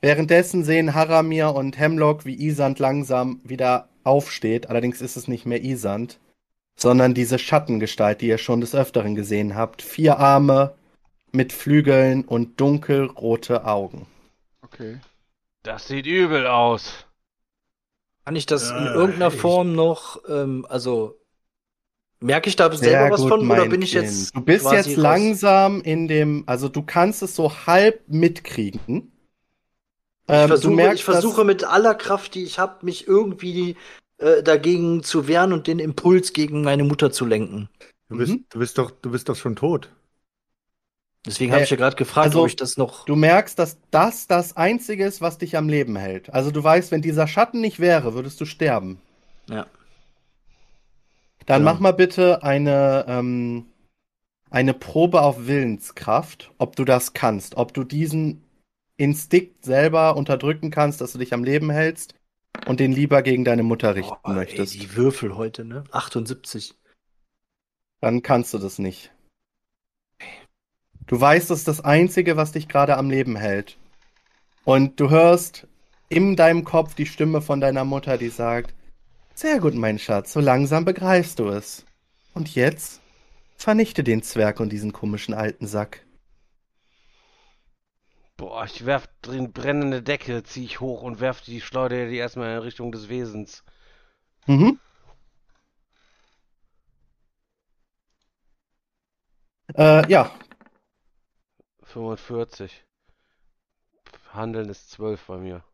[0.00, 4.68] Währenddessen sehen Haramir und Hemlock, wie Isand langsam wieder aufsteht.
[4.70, 6.18] Allerdings ist es nicht mehr Isand
[6.80, 9.82] sondern diese Schattengestalt, die ihr schon des Öfteren gesehen habt.
[9.82, 10.74] Vier Arme
[11.32, 14.06] mit Flügeln und dunkelrote Augen.
[14.62, 15.00] okay.
[15.64, 17.04] Das sieht übel aus.
[18.24, 21.16] Kann ich das in Ja, irgendeiner ich- Form noch, ähm, also
[22.20, 24.96] merke ich da selber was von oder bin ich jetzt Du bist jetzt raus?
[24.96, 29.10] langsam in dem, also du kannst es so halb mitkriegen.
[30.30, 33.06] Ich Ähm, versuche, du merkst, ich versuche dass, mit aller Kraft, die ich habe, mich
[33.08, 33.76] irgendwie
[34.18, 37.68] äh, dagegen zu wehren und den Impuls gegen meine Mutter zu lenken.
[38.08, 38.44] Du bist, Mhm.
[38.50, 39.90] du bist doch, du bist doch schon tot.
[41.26, 43.04] Deswegen habe Äh, ich ja gerade gefragt, also, ob ich das noch.
[43.06, 46.32] du merkst, dass das das Einzige ist, was dich am Leben hält.
[46.34, 49.00] Also du weißt, wenn dieser Schatten nicht wäre, würdest du sterben.
[49.48, 49.66] Ja.
[51.46, 51.64] Dann Ja.
[51.64, 53.66] mach mal bitte eine, ähm,
[54.50, 58.44] eine Probe auf Willenskraft, ob du das kannst, ob du diesen
[58.98, 62.14] Instinkt selber unterdrücken kannst, dass du dich am Leben hältst
[62.66, 64.74] und den lieber gegen deine Mutter richten ey, möchtest.
[64.74, 65.84] die Würfel heute, ne?
[65.92, 66.74] 78.
[68.00, 69.12] Dann kannst du das nicht.
[71.06, 73.78] Du weißt, das ist das Einzige, was dich gerade am Leben hält.
[74.64, 75.66] Und du hörst
[76.08, 78.74] in deinem Kopf die Stimme von deiner Mutter, die sagt,
[79.34, 81.86] sehr gut, mein Schatz, so langsam begreifst du es.
[82.34, 83.00] Und jetzt
[83.56, 86.04] vernichte den Zwerg und diesen komischen alten Sack.
[88.38, 92.54] Boah, ich werf drin brennende Decke, zieh ich hoch und werf die Schleuder die erstmal
[92.56, 93.64] in Richtung des Wesens.
[94.46, 94.78] Mhm.
[99.76, 100.30] Äh, ja,
[101.82, 102.84] 45.
[104.32, 105.64] Handeln ist 12 bei mir.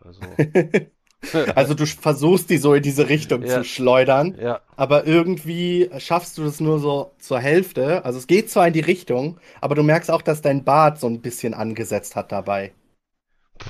[0.00, 0.20] Also,
[1.54, 3.46] Also du versuchst die so in diese Richtung Ja.
[3.46, 4.60] zu schleudern, Ja.
[4.76, 8.04] aber irgendwie schaffst du das nur so zur Hälfte.
[8.04, 11.06] Also es geht zwar in die Richtung, aber du merkst auch, dass dein Bart so
[11.08, 12.72] ein bisschen angesetzt hat dabei.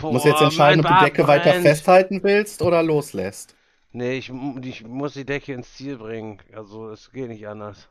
[0.06, 1.64] Du musst jetzt Boah, entscheiden, ob du die Decke weiter brennt.
[1.64, 3.56] festhalten willst oder loslässt.
[3.92, 4.30] Nee, ich,
[4.64, 6.42] ich muss die Decke ins Ziel bringen.
[6.52, 7.88] Also es geht nicht anders.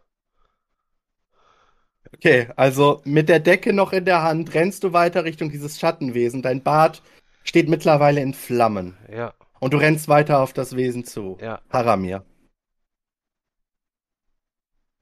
[2.16, 6.42] Okay, also mit der Decke noch in der Hand rennst du weiter Richtung dieses Schattenwesen.
[6.42, 7.02] Dein Bart
[7.44, 11.38] steht mittlerweile in Flammen Ja, und du rennst weiter auf das Wesen zu.
[11.42, 11.62] ja.
[11.70, 12.26] Haramir.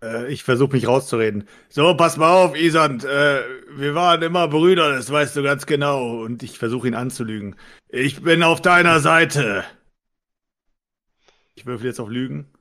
[0.03, 1.47] Äh, ich versuche mich rauszureden.
[1.69, 3.03] So, pass mal auf, Isand.
[3.03, 6.21] Äh, wir waren immer Brüder, das weißt du ganz genau.
[6.21, 7.55] Und ich versuche ihn anzulügen.
[7.89, 9.63] Ich bin auf deiner Seite.
[11.55, 12.51] Ich würfel jetzt auf Lügen.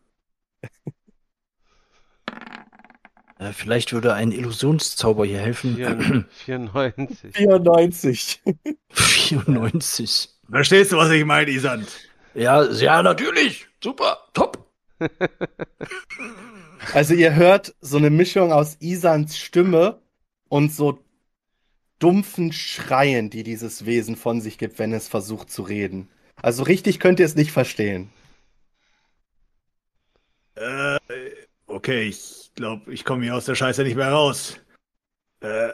[3.40, 5.76] Äh, vielleicht würde ein Illusionszauber hier helfen.
[5.76, 7.34] Vier- 94.
[7.36, 8.42] 94.
[8.90, 10.37] 94.
[10.50, 11.88] Verstehst du, was ich meine, Isand?
[12.34, 13.66] Ja, ja, natürlich.
[13.82, 14.18] Super.
[14.34, 14.66] Top.
[16.92, 20.00] Also ihr hört so eine Mischung aus Isans Stimme
[20.48, 21.04] und so
[21.98, 26.08] dumpfen Schreien, die dieses Wesen von sich gibt, wenn es versucht zu reden.
[26.40, 28.10] Also richtig könnt ihr es nicht verstehen.
[30.54, 30.98] Äh,
[31.66, 34.58] okay, ich glaube, ich komme hier aus der Scheiße nicht mehr raus.
[35.40, 35.70] Äh,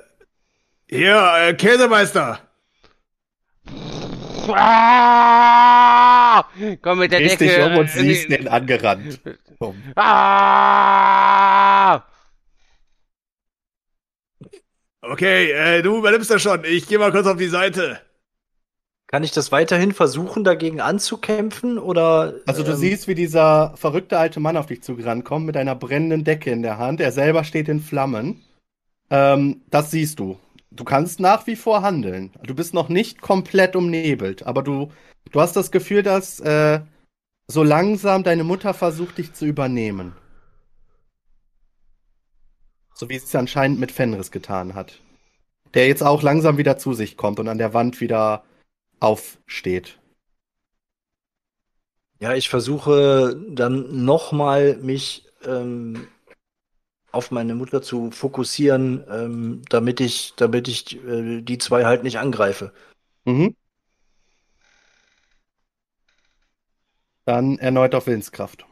[0.89, 2.41] hier, äh, Käsemeister.
[4.49, 6.45] Ah!
[6.83, 7.55] Komm mit der Drehst Decke.
[7.57, 9.21] dich um und siehst den angerannt.
[9.97, 11.25] Ah!
[15.01, 16.65] Okay, äh, du übernimmst das schon.
[16.65, 18.01] Ich gehe mal kurz auf die Seite.
[19.07, 21.79] Kann ich das weiterhin versuchen, dagegen anzukämpfen?
[21.79, 22.35] Oder.
[22.47, 25.75] Also du ähm, siehst, wie dieser verrückte alte Mann auf dich zugerannt kommt mit einer
[25.75, 27.01] brennenden Decke in der Hand.
[27.01, 28.43] Er selber steht in Flammen.
[29.11, 30.39] Ähm, das siehst du.
[30.75, 32.33] Du kannst nach wie vor handeln.
[32.43, 34.91] Du bist noch nicht komplett umnebelt, aber du,
[35.31, 36.81] du hast das Gefühl, dass äh,
[37.47, 40.17] so langsam deine Mutter versucht, dich zu übernehmen.
[42.93, 45.01] So wie es anscheinend mit Fenris getan hat.
[45.75, 48.45] Der jetzt auch langsam wieder zu sich kommt und an der Wand wieder
[49.01, 49.99] aufsteht.
[52.21, 56.09] Ja, ich versuche dann nochmal mich ähm,
[57.15, 62.19] auf meine Mutter zu fokussieren, ähm, damit ich, damit ich äh, die zwei halt nicht
[62.19, 62.73] angreife.
[63.25, 63.57] Mhm.
[67.25, 68.67] Dann erneut auf Willenskraft.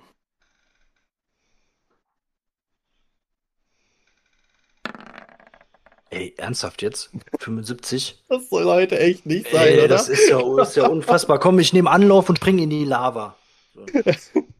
[6.10, 7.10] Ey, ernsthaft jetzt?
[7.38, 8.22] 75?
[8.28, 9.88] Das soll heute echt nicht sein, Ey, oder?
[9.88, 11.38] das ist ja, ist ja unfassbar.
[11.38, 13.36] Komm, ich nehme Anlauf und spring in die Lava.
[13.74, 13.86] So.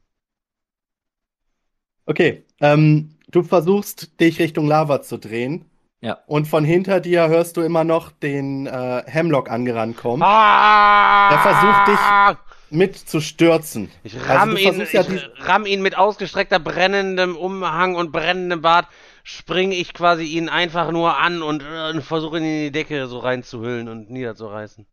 [2.04, 5.64] Okay, ähm, du versuchst, dich Richtung Lava zu drehen.
[6.00, 6.18] Ja.
[6.26, 11.30] Und von hinter dir hörst du immer noch den äh, Hemlock angerannt kommen, Ah!
[11.30, 12.38] Der versucht dich-
[12.70, 13.90] mit zu stürzen.
[14.02, 18.62] Ich Also ramm du ihn, ja ich ramm ihn mit ausgestreckter brennendem Umhang und brennendem
[18.62, 18.88] Bart,
[19.24, 23.18] springe ich quasi ihn einfach nur an und, äh, versuche ihn in die Decke so
[23.18, 24.86] reinzuhüllen und niederzureißen.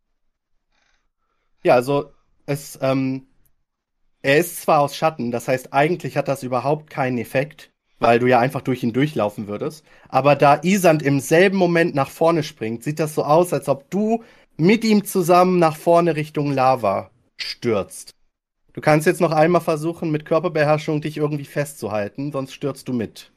[1.63, 2.11] Ja, also
[2.45, 3.27] es, ähm,
[4.21, 8.27] er ist zwar aus Schatten, das heißt, eigentlich hat das überhaupt keinen Effekt, weil du
[8.27, 9.85] ja einfach durch ihn durchlaufen würdest.
[10.07, 13.89] Aber da Isand im selben Moment nach vorne springt, sieht das so aus, als ob
[13.89, 14.23] du
[14.57, 18.11] mit ihm zusammen nach vorne Richtung Lava stürzt.
[18.73, 23.31] Du kannst jetzt noch einmal versuchen, mit Körperbeherrschung dich irgendwie festzuhalten, sonst stürzt du mit.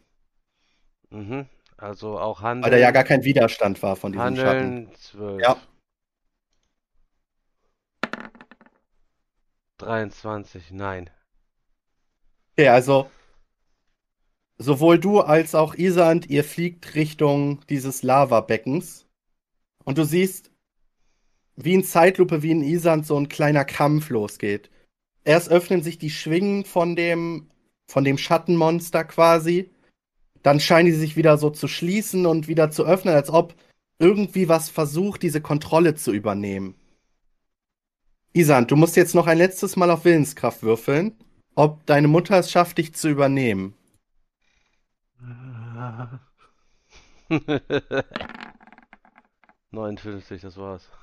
[1.11, 1.47] Mhm.
[1.77, 2.65] Also auch handeln.
[2.65, 4.47] Weil da ja gar kein Widerstand war von diesem Schatten.
[4.47, 5.43] Handeln 12.
[5.43, 5.57] Ja.
[9.79, 11.11] 23, nein.
[12.53, 13.11] Okay, also
[14.59, 19.07] sowohl du als auch Isand, ihr fliegt Richtung dieses Lavabeckens
[19.85, 20.51] und du siehst,
[21.57, 24.71] wie in Zeitlupe, wie in Isand so ein kleiner Kampf losgeht.
[25.25, 27.51] Erst öffnen sich die Schwingen von dem,
[27.87, 29.71] von dem Schattenmonster quasi,
[30.43, 33.55] dann scheinen die sich wieder so zu schließen und wieder zu öffnen, als ob
[33.99, 36.75] irgendwie was versucht, diese Kontrolle zu übernehmen.
[38.33, 41.15] Isand, du musst jetzt noch ein letztes Mal auf Willenskraft würfeln
[41.55, 43.75] ob deine Mutter es schafft, dich zu übernehmen.
[49.71, 50.89] 59, das war's.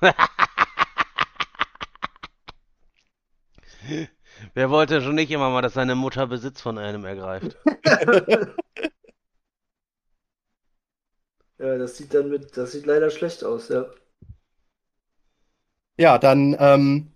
[4.54, 7.56] Wer wollte schon nicht immer mal, dass seine Mutter Besitz von einem ergreift?
[11.58, 13.86] Ja, das sieht dann mit, das sieht leider schlecht aus, ja.
[15.98, 17.12] Ja, dann ähm,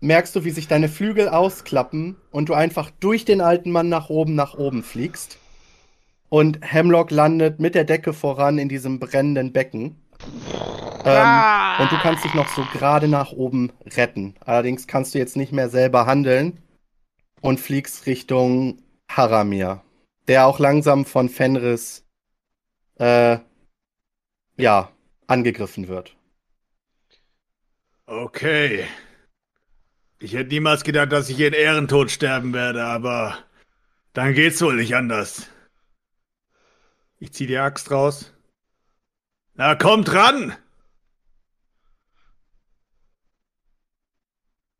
[0.00, 4.08] merkst du, wie sich deine Flügel ausklappen und du einfach durch den alten Mann nach
[4.08, 5.38] oben, nach oben fliegst.
[6.28, 9.96] Und Hemlock landet mit der Decke voran in diesem brennenden Becken.
[11.04, 14.34] Ähm, und du kannst dich noch so gerade nach oben retten.
[14.40, 16.58] Allerdings kannst du jetzt nicht mehr selber handeln
[17.40, 19.82] und fliegst Richtung Haramir,
[20.28, 22.04] der auch langsam von Fenris
[22.96, 23.38] äh,
[24.56, 24.90] ja,
[25.26, 26.16] angegriffen wird.
[28.06, 28.84] Okay.
[30.18, 33.38] Ich hätte niemals gedacht, dass ich hier in Ehrentod sterben werde, aber
[34.14, 35.48] dann geht's wohl nicht anders.
[37.24, 38.34] Ich zieh die Axt raus.
[39.54, 40.54] Na, kommt ran!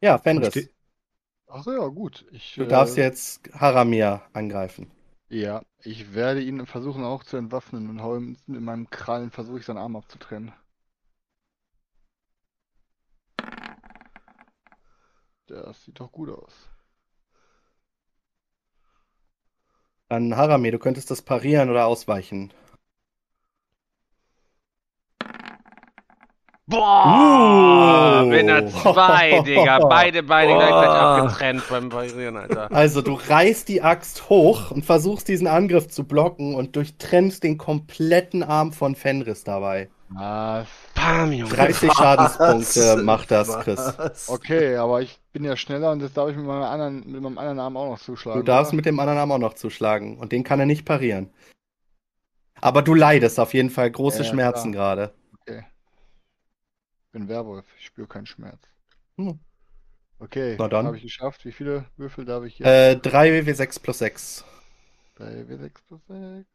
[0.03, 0.69] Ja, Fenris,
[1.47, 2.27] Ach so, ja, gut.
[2.33, 4.91] Ich, du darfst äh, jetzt Haramir angreifen.
[5.31, 9.61] Ja, ich werde ihn versuchen auch zu entwaffnen und hau ihm mit meinem Krallen versuche
[9.61, 10.53] ich seinen Arm abzutrennen.
[15.47, 16.74] Das sieht doch gut aus.
[20.09, 22.53] Dann Haramir, du könntest das parieren oder ausweichen.
[26.67, 28.23] Boah!
[28.23, 28.27] Uh.
[28.27, 29.79] Mit einer 2, Digga.
[29.89, 30.59] Beide Beine Boah.
[30.59, 32.73] gleichzeitig abgetrennt beim Parieren, Alter.
[32.73, 37.59] Also du reißt die Axt hoch und versuchst diesen Angriff zu blocken und durchtrennst den
[37.59, 39.91] kompletten Arm von Fenris dabei.
[40.09, 40.67] Was?
[40.95, 41.53] Bam, Junge.
[41.53, 43.79] 30 Schadenspunkte macht das, Chris.
[43.99, 44.29] Was?
[44.29, 47.39] Okay, aber ich bin ja schneller und jetzt darf ich mit meinem anderen, mit meinem
[47.39, 48.41] anderen Arm auch noch zuschlagen.
[48.41, 48.77] Du darfst oder?
[48.77, 51.31] mit dem anderen Arm auch noch zuschlagen und den kann er nicht parieren.
[52.61, 55.13] Aber du leidest auf jeden Fall große Ja, ja, Schmerzen gerade.
[55.41, 55.65] Okay.
[57.07, 58.61] Ich bin Werwolf, ich spüre keinen Schmerz.
[59.17, 59.39] Hm.
[60.21, 60.87] Okay, Na dann.
[60.87, 61.45] habe ich geschafft.
[61.45, 62.67] Wie viele Würfel darf ich jetzt?
[62.69, 64.45] Äh, 3 W6 plus 6.
[65.17, 66.47] 3 W6 plus 6.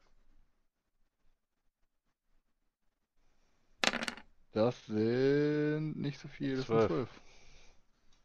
[4.52, 6.88] Das sind nicht so viel, das Zwölf.
[6.88, 7.10] sind 12.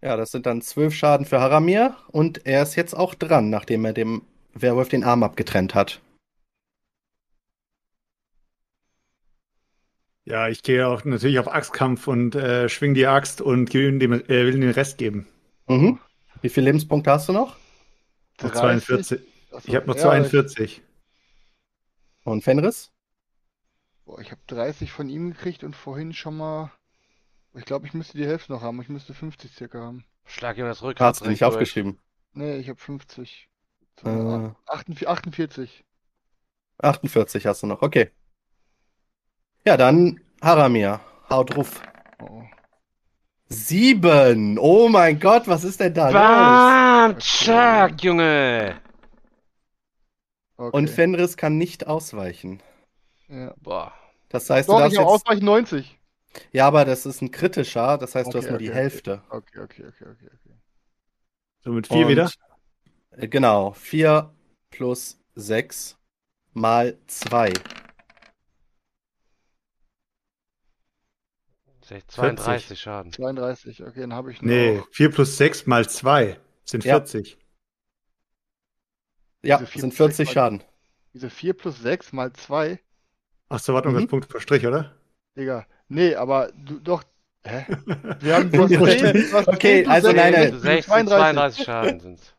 [0.03, 3.85] Ja, das sind dann 12 Schaden für Haramir und er ist jetzt auch dran, nachdem
[3.85, 4.23] er dem
[4.53, 6.01] Werwolf den Arm abgetrennt hat.
[10.27, 13.99] Ja, ich gehe auch natürlich auf Axtkampf und äh, schwing die Axt und gebe ihm
[13.99, 15.27] dem, äh, will ihm den Rest geben.
[15.69, 15.99] Mhm.
[16.41, 17.57] Wie viele Lebenspunkte hast du noch?
[18.41, 18.87] Noch 30?
[18.87, 19.21] 42.
[19.53, 20.83] Achso, Ich habe noch ja, 42.
[22.25, 22.91] Und Fenris?
[24.05, 26.71] Ich, boah, ich habe 30 von ihm gekriegt und vorhin schon mal.
[27.55, 28.81] Ich glaube, ich müsste die Hälfte noch haben.
[28.83, 30.05] Ich müsste 50 circa haben.
[30.27, 31.03] Schlag ihm das Rücken.
[31.03, 31.99] Hast du nicht aufgeschrieben?
[32.35, 33.49] Nee, ich habe 50.
[34.05, 35.09] Äh, 48.
[35.09, 35.85] 48.
[36.79, 38.11] 48 hast du noch, okay.
[39.65, 41.01] Ja, dann Haramir.
[41.31, 41.81] Haut ruf.
[42.21, 42.43] Oh.
[43.49, 44.59] Sieben!
[44.59, 46.15] Oh mein Gott, was ist denn da los?
[46.15, 47.21] Bam!
[47.21, 48.81] Zack, Junge!
[50.57, 50.77] Okay.
[50.77, 52.61] Und Fenris kann nicht ausweichen.
[53.29, 53.55] Ja.
[53.59, 53.93] Boah.
[54.29, 55.23] Das heißt, du Doch, darfst ich habe jetzt.
[55.27, 55.99] Ausweichen 90.
[56.53, 59.23] Ja, aber das ist ein kritischer, das heißt, du Okay, hast nur die okay, Hälfte.
[59.29, 60.55] Okay, okay, okay, okay, okay.
[61.61, 62.31] So mit vier Und- wieder.
[63.13, 64.35] Äh, Genau, 4
[64.71, 65.97] plus 6
[66.53, 67.53] mal 2.
[72.09, 73.13] 32 Schaden.
[73.13, 74.49] 32, okay, dann habe ich noch.
[74.49, 76.95] Nee, 4 plus 6 mal 2 sind Ja.
[76.95, 77.37] 40.
[79.43, 80.65] Ja, sind plus 40 sechs mal- Schaden.
[81.13, 82.81] Diese 4 plus 6 mal 2.
[83.49, 84.03] Ach so, warte mal, Mhm.
[84.03, 84.93] das Punkt pro Strich, oder?
[85.37, 85.67] Digga.
[85.89, 87.05] Nee, aber du doch.
[87.47, 87.67] Hä?
[88.21, 90.51] Wir haben du hast Ja, 10, du hast Okay, 10 plus also 6 nein, nein.
[90.51, 92.35] plus 16, 32 Schaden sind's.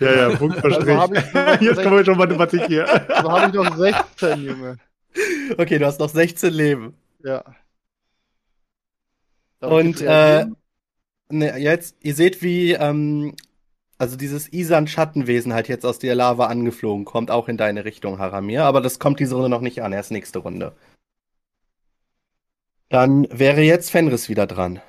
[0.00, 1.60] Ja, ja, Punkt pro Also Strich.
[1.60, 2.84] Jetzt kommen wir schon Mathematik hier.
[3.08, 4.78] Also habe ich noch 16, Junge.
[5.56, 6.94] Okay, du hast noch 16 Leben.
[7.22, 7.44] Ja.
[9.60, 10.46] Darf Und äh,
[11.30, 13.36] ne, jetzt, ihr seht, wie ähm,
[13.98, 18.64] also dieses Isan-Schattenwesen halt jetzt aus der Lava angeflogen kommt, auch in deine Richtung, Haramir.
[18.64, 20.72] Aber das kommt diese Runde noch nicht an, erst nächste Runde.
[22.88, 24.80] Dann wäre jetzt Fenris wieder dran.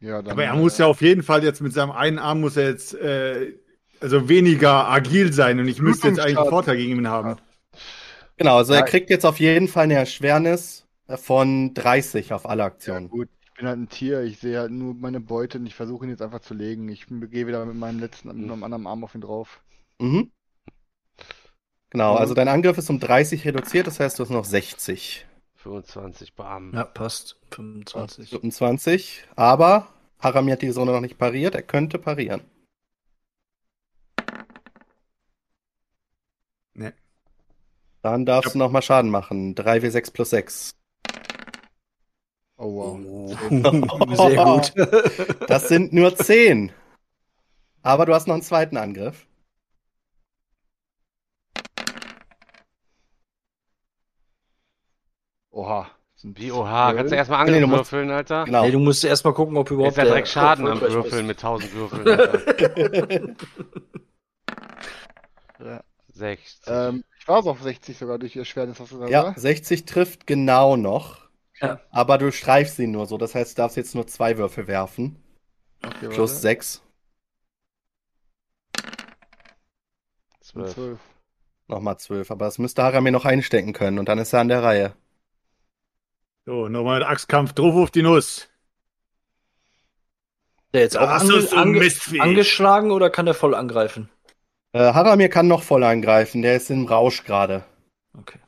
[0.00, 2.56] ja, dann, Aber er muss ja auf jeden Fall jetzt mit seinem einen Arm muss
[2.56, 3.54] er jetzt äh,
[4.00, 7.36] also weniger agil sein und ich müsste jetzt eigentlich einen Vorteil gegen ihn haben.
[8.36, 8.86] Genau, also er Ja.
[8.86, 10.86] kriegt jetzt auf jeden Fall eine Erschwernis
[11.16, 13.08] von 30 auf alle Ja, Aktionen.
[13.08, 16.04] gut, ich bin halt ein Tier, ich sehe halt nur meine Beute und ich versuche
[16.04, 16.88] ihn jetzt einfach zu legen.
[16.88, 19.62] Ich gehe wieder mit meinem letzten, mit meinem anderen Arm auf ihn drauf.
[20.00, 20.32] Mhm.
[21.90, 25.26] Genau, also dein Angriff ist um 30 reduziert, das heißt, du hast noch 60.
[25.54, 26.72] 25, bam.
[26.74, 27.38] Ja, passt.
[27.52, 28.30] 25.
[28.30, 29.86] 25, aber
[30.18, 32.40] Haramir hat die Zone noch nicht pariert, er könnte parieren.
[36.74, 36.90] Nee.
[38.02, 39.54] Dann darfst du nochmal Schaden machen.
[39.54, 40.74] 3w6 plus 6.
[42.62, 43.00] Oh wow.
[43.50, 44.72] Oh, sehr gut.
[45.48, 46.70] Das sind nur 10.
[47.82, 49.26] Aber du hast noch einen zweiten Angriff.
[55.50, 55.90] Oha.
[56.24, 58.44] Wie, oha, kannst du erstmal Nee, du Angriff musst- würfeln, Alter?
[58.44, 58.62] Genau.
[58.64, 61.26] Nee, du musst erst mal gucken, ob überhaupt ist ja direkt Schaden am Würfeln ist.
[61.26, 63.34] mit 1000 Würfeln, Alter.
[65.64, 65.80] Ja.
[66.12, 66.60] 60.
[66.66, 69.34] Ähm, ich war so auf 60 sogar durch Erschwernis, hast du gesagt, ja, oder?
[69.38, 71.21] 60 trifft genau noch.
[71.62, 71.80] Ja.
[71.90, 73.16] aber du streifst ihn nur so.
[73.18, 75.16] Das heißt, du darfst jetzt nur zwei Würfel werfen.
[75.84, 76.40] Okay, Plus warte.
[76.42, 76.82] sechs.
[80.40, 80.74] Zwölf.
[80.74, 80.98] zwölf.
[81.68, 82.30] Nochmal zwölf.
[82.30, 84.94] Aber das müsste Haramir noch einstecken können und dann ist er an der Reihe.
[86.44, 88.48] So, nochmal Axtkampf drauf auf die Nuss.
[90.74, 91.88] Der jetzt auch ange so, ange
[92.18, 94.08] angeschlagen oder kann der voll angreifen?
[94.72, 96.42] Äh, Haramir kann noch voll angreifen.
[96.42, 97.64] Der ist im Rausch gerade.
[98.18, 98.38] Okay.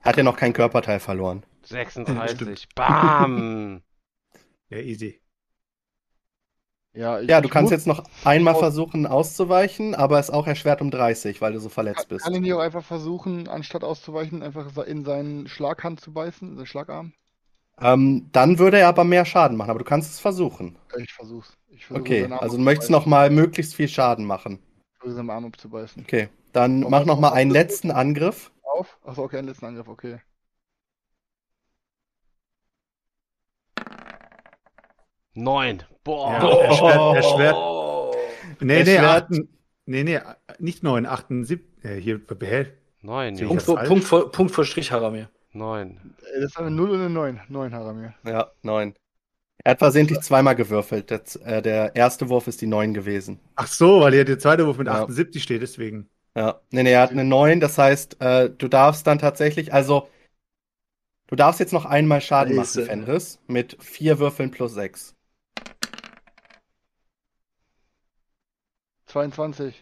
[0.00, 1.44] Hat ja noch kein Körperteil verloren.
[1.70, 2.68] 36.
[2.74, 3.82] Bam!
[4.70, 5.20] Ja, easy.
[6.94, 10.80] Ja, ich, Ja, du ich kannst jetzt noch einmal versuchen auszuweichen, aber ist auch erschwert
[10.82, 12.24] um 30, weil du so verletzt bist.
[12.24, 16.66] Kann ich nicht auch einfach versuchen, anstatt auszuweichen, einfach in seinen Schlaghand zu beißen, seinen
[16.66, 17.12] Schlagarm?
[17.80, 20.76] Ähm, dann würde er aber mehr Schaden machen, aber du kannst es versuchen.
[20.98, 21.56] Ich versuch's.
[21.68, 22.92] Ich versuche Okay, also du möchtest abzubeißen.
[22.92, 24.58] noch mal möglichst viel Schaden machen.
[24.92, 26.02] Ich versuche seinen Arm abzubeißen.
[26.04, 28.50] Okay, dann Noch mach mal- noch mal noch mal einen letzten Angriff.
[28.62, 28.98] Auf?
[29.02, 30.20] Achso, okay, einen letzten Angriff, okay.
[35.34, 35.82] Neun.
[36.04, 36.32] Boah.
[36.32, 37.54] Ja, erschwert, erschwert.
[37.56, 38.12] Oh.
[38.60, 39.22] Nee, nee, Erschwert.
[39.24, 39.48] achten,
[39.86, 40.20] nee, nee,
[40.58, 42.66] nicht neun, achten, sieb, äh, hier, hä?
[43.02, 43.36] Neun.
[43.36, 43.76] Punkt, vor?
[43.84, 45.28] Punkt, vor, Punkt vor Strich, Haramir.
[45.52, 46.14] Neun.
[46.34, 47.40] Äh, Das ist eine 0 und eine 9.
[47.48, 48.14] 9 Haramir.
[48.26, 48.94] Ja, neun.
[49.64, 51.10] Er hat versehentlich zweimal gewürfelt.
[51.10, 53.40] Der, äh, der erste Wurf ist die neun gewesen.
[53.56, 55.02] Ach so, weil hier der zweite Wurf mit Ja.
[55.02, 56.08] 78 steht, deswegen.
[56.36, 57.60] Ja, nee, nee, er hat eine neun.
[57.60, 60.08] Das heißt, äh, du darfst dann tatsächlich, also
[61.28, 65.14] du darfst jetzt noch einmal Schaden machen, Fenris, mit vier Würfeln plus sechs.
[69.06, 69.74] 22.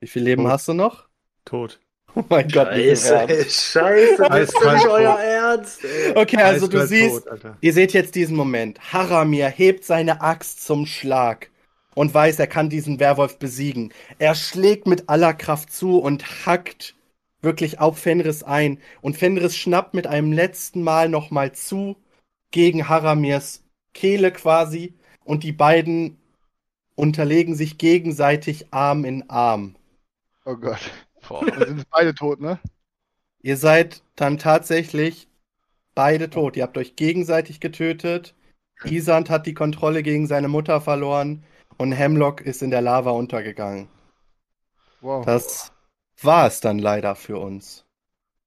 [0.00, 0.48] Wie viel Leben Oh.
[0.50, 1.08] hast du noch?
[1.44, 1.80] Tot.
[2.16, 3.60] Oh mein Gott, Scheiße, Ernst.
[3.72, 5.20] scheiße, das ist nicht euer tot.
[5.24, 5.84] Ernst.
[5.84, 6.12] Ey.
[6.16, 7.58] Okay, also du siehst, tot, Alter.
[7.60, 8.78] ihr seht jetzt diesen Moment.
[8.92, 11.50] Haramir hebt seine Axt zum Schlag
[11.96, 13.92] und weiß, er kann diesen Werwolf besiegen.
[14.18, 16.94] Er schlägt mit aller Kraft zu und hackt
[17.40, 18.78] wirklich auf Fenris ein.
[19.00, 21.96] Und Fenris schnappt mit einem letzten Mal nochmal zu
[22.52, 23.63] gegen Haramirs
[23.94, 24.94] Kehle quasi.
[25.24, 26.18] Und die beiden
[26.96, 29.76] unterlegen sich gegenseitig Arm in Arm.
[30.44, 30.90] Oh Gott.
[31.28, 31.46] Boah.
[31.46, 32.58] Wir sind beide tot, ne?
[33.42, 35.28] Ihr seid dann tatsächlich
[35.94, 36.56] beide tot.
[36.56, 38.34] Ihr habt euch gegenseitig getötet.
[38.84, 41.44] Isand hat die Kontrolle gegen seine Mutter verloren
[41.78, 43.88] und Hemlock ist in der Lava untergegangen.
[45.00, 45.24] Wow.
[45.24, 45.72] Das
[46.20, 47.84] war es dann leider für uns.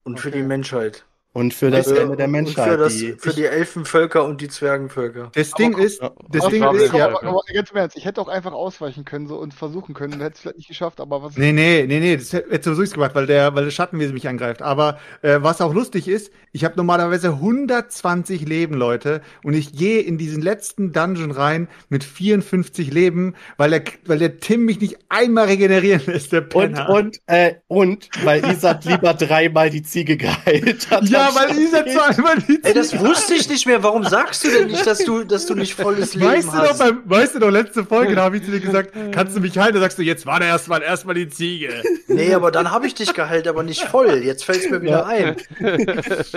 [0.03, 0.39] Und für Okay.
[0.39, 1.05] die Menschheit.
[1.37, 2.67] Und für das Für- Ende der Und Menschheit.
[2.71, 5.31] für, das, die, für die Elfenvölker und die Zwergenvölker.
[5.35, 6.11] Das Ding ist, Ja.
[6.29, 8.53] das Aber- Ding aber, ist, ja, aber, aber ganz im Ernst, ich hätte auch einfach
[8.53, 10.17] ausweichen können so, und versuchen können.
[10.17, 11.37] Du hättest es vielleicht nicht geschafft, aber was.
[11.37, 14.27] Nee, nee, nee, nee, das hätte sowieso nichts gemacht, weil der, weil der Schattenwesen mich
[14.27, 14.61] angreift.
[14.63, 19.99] Aber äh, was auch lustig ist, ich habe normalerweise 120 Leben, Leute, und ich gehe
[20.01, 24.97] in diesen letzten Dungeon rein mit 54 Leben, weil der, weil der Tim mich nicht
[25.09, 26.89] einmal regenerieren lässt, der und, Penner.
[26.89, 31.03] und, äh, und, weil Isand lieber dreimal die Ziege geheilt hat.
[31.09, 31.93] ja, weil anstatt dieser ihn.
[31.93, 33.81] zweimal die Ey, das wusste ich nicht mehr.
[33.83, 36.69] Warum sagst du denn nicht, dass du, dass du nicht volles Leben Weißt du, noch,
[36.69, 36.79] hast?
[36.79, 39.57] beim, weißt du noch, letzte Folge, da habe ich zu dir gesagt, kannst du mich
[39.57, 39.73] heilen?
[39.73, 41.69] Da sagst du, jetzt war der erstmal erstmal die Ziege.
[42.07, 44.23] Nee, aber dann habe ich dich geheilt, aber nicht voll.
[44.23, 45.35] Jetzt fällt es mir wieder ein.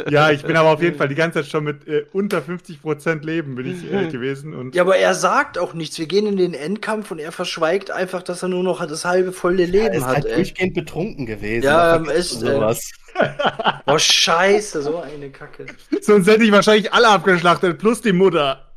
[0.09, 3.25] Ja, ich bin aber auf jeden Fall die ganze Zeit schon mit äh, unter 50%
[3.25, 4.55] Leben bin ich äh, gewesen.
[4.55, 5.99] Und Ja, aber er sagt auch nichts.
[5.99, 9.33] Wir gehen in den Endkampf und er verschweigt einfach, dass er nur noch das halbe
[9.33, 10.35] volle Er Leben ist hat, halt ey.
[10.37, 11.65] durchgehend betrunken gewesen.
[11.65, 12.23] Ja, du ey.
[12.23, 12.91] sowas.
[13.87, 15.67] Oh, scheiße, so eine Kacke.
[16.03, 18.71] sonst hätte ich wahrscheinlich alle abgeschlachtet, plus die Mutter.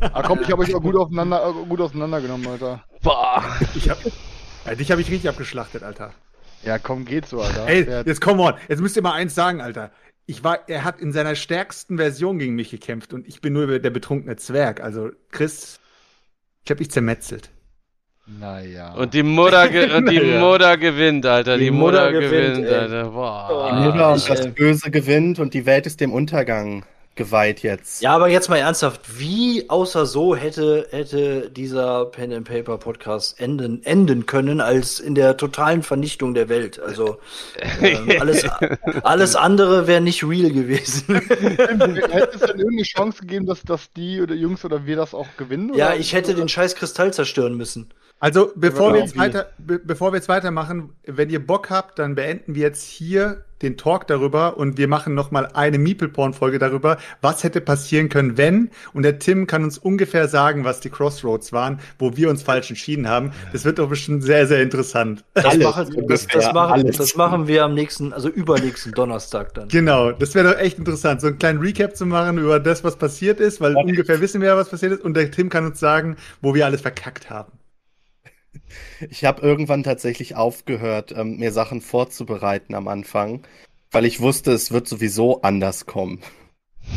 [0.00, 2.84] Ah, komm, ich habe euch auch gut, aufeinander, äh, gut auseinandergenommen, Alter.
[3.02, 3.42] Boah.
[3.74, 3.98] Ich hab,
[4.66, 6.12] ja, dich habe ich richtig abgeschlachtet, Alter.
[6.62, 7.66] Ja, komm, geht so, Alter.
[7.66, 8.54] Ey, Der- jetzt come on.
[8.68, 9.90] Jetzt müsst ihr mal eins sagen, Alter.
[10.26, 13.78] Ich war, er hat in seiner stärksten Version gegen mich gekämpft und ich bin nur
[13.80, 14.80] der betrunkene Zwerg.
[14.80, 15.80] Also, Chris,
[16.64, 17.50] ich hab dich zermetzelt.
[18.38, 18.94] Naja.
[18.94, 20.40] Und die Mutter, ge und die Naja.
[20.40, 21.56] Mutter gewinnt, Alter.
[21.56, 22.70] Die, Die Mutter, Mutter gewinnt, gewinnt.
[22.70, 23.04] Alter.
[23.10, 23.70] Boah.
[23.72, 26.84] Die Mutter und das äh, Böse gewinnt und die Welt ist dem Untergang
[27.16, 28.00] geweiht jetzt.
[28.00, 33.38] Ja, aber jetzt mal ernsthaft, wie außer so hätte, hätte dieser Pen and Paper Podcast
[33.38, 36.80] enden, enden können als in der totalen Vernichtung der Welt.
[36.80, 37.18] Also
[37.82, 38.46] ähm, alles,
[39.02, 41.14] alles andere wäre nicht real gewesen.
[41.28, 45.28] Hätte es denn irgendeine Chance gegeben, dass, dass die oder Jungs oder wir das auch
[45.36, 45.74] gewinnen?
[45.74, 45.96] ja, oder?
[45.98, 47.90] ich hätte den scheiß Kristall zerstören müssen.
[48.20, 52.14] Also, bevor wir jetzt weiter, be bevor wir jetzt weitermachen, wenn ihr Bock habt, dann
[52.14, 56.98] beenden wir jetzt hier den Talk darüber und wir machen noch mal eine Meeple-Porn-Folge darüber,
[57.20, 58.70] was hätte passieren können, wenn.
[58.92, 62.70] Und der Tim kann uns ungefähr sagen, was die Crossroads waren, wo wir uns falsch
[62.70, 63.32] entschieden haben.
[63.52, 65.24] Das wird doch bestimmt sehr, sehr interessant.
[65.34, 66.96] Das, Alles machen, das, das, machen, alles.
[66.96, 69.68] das machen wir am nächsten, also übernächsten Donnerstag dann.
[69.68, 72.96] Genau, das wäre doch echt interessant, so einen kleinen Recap zu machen über das, was
[72.96, 75.02] passiert ist, weil ungefähr wissen wir ja, was passiert ist.
[75.02, 77.52] Und der Tim kann uns sagen, wo wir alles verkackt haben.
[79.08, 83.42] Ich habe irgendwann tatsächlich aufgehört, ähm, mir Sachen vorzubereiten am Anfang,
[83.90, 86.20] weil ich wusste, es wird sowieso anders kommen.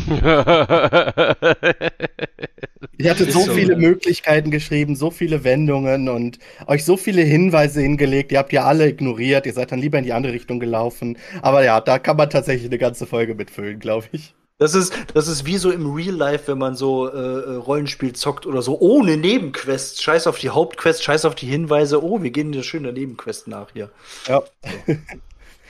[2.97, 3.75] Ich hatte so, so, viele.
[3.75, 8.31] Möglichkeiten geschrieben, so viele Wendungen und euch so viele Hinweise hingelegt.
[8.31, 9.45] Ihr habt ja alle ignoriert.
[9.45, 11.17] Ihr seid dann lieber in die andere Richtung gelaufen.
[11.41, 14.35] Aber ja, da kann man tatsächlich eine ganze Folge mitfüllen, glaube ich.
[14.59, 18.13] Das ist, das ist wie so im Real Life, wenn man so äh, äh, Rollenspiel
[18.13, 20.01] zockt oder so, ohne Nebenquests.
[20.01, 22.03] Scheiß auf die Hauptquest, scheiß auf die Hinweise.
[22.03, 23.89] Oh, wir gehen der schönen Nebenquest nach hier.
[24.27, 24.43] Ja.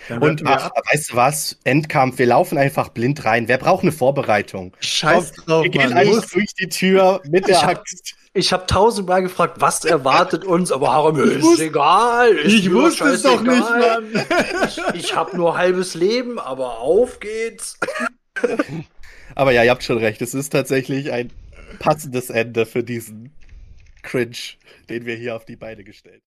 [0.09, 1.57] Dann Und ach, weißt du was?
[1.63, 3.47] Endkampf, wir laufen einfach blind rein.
[3.47, 4.75] Wer braucht eine Vorbereitung?
[4.81, 8.15] Scheiß drauf, wir gehen einfach durch die Tür mit der Axt.
[8.33, 12.31] Ich habe tausendmal gefragt, was erwartet uns, aber Haram, ist wus- egal.
[12.31, 13.59] Ist Ich wusste es doch nicht.
[13.59, 14.25] Mann.
[14.67, 17.77] Ich, ich habe nur halbes Leben, aber auf geht's.
[19.35, 20.21] Aber ja, ihr habt schon recht.
[20.21, 21.31] Es ist tatsächlich ein
[21.79, 23.31] passendes Ende für diesen
[24.03, 24.37] Cringe,
[24.89, 26.21] den wir hier auf die Beine gestellt.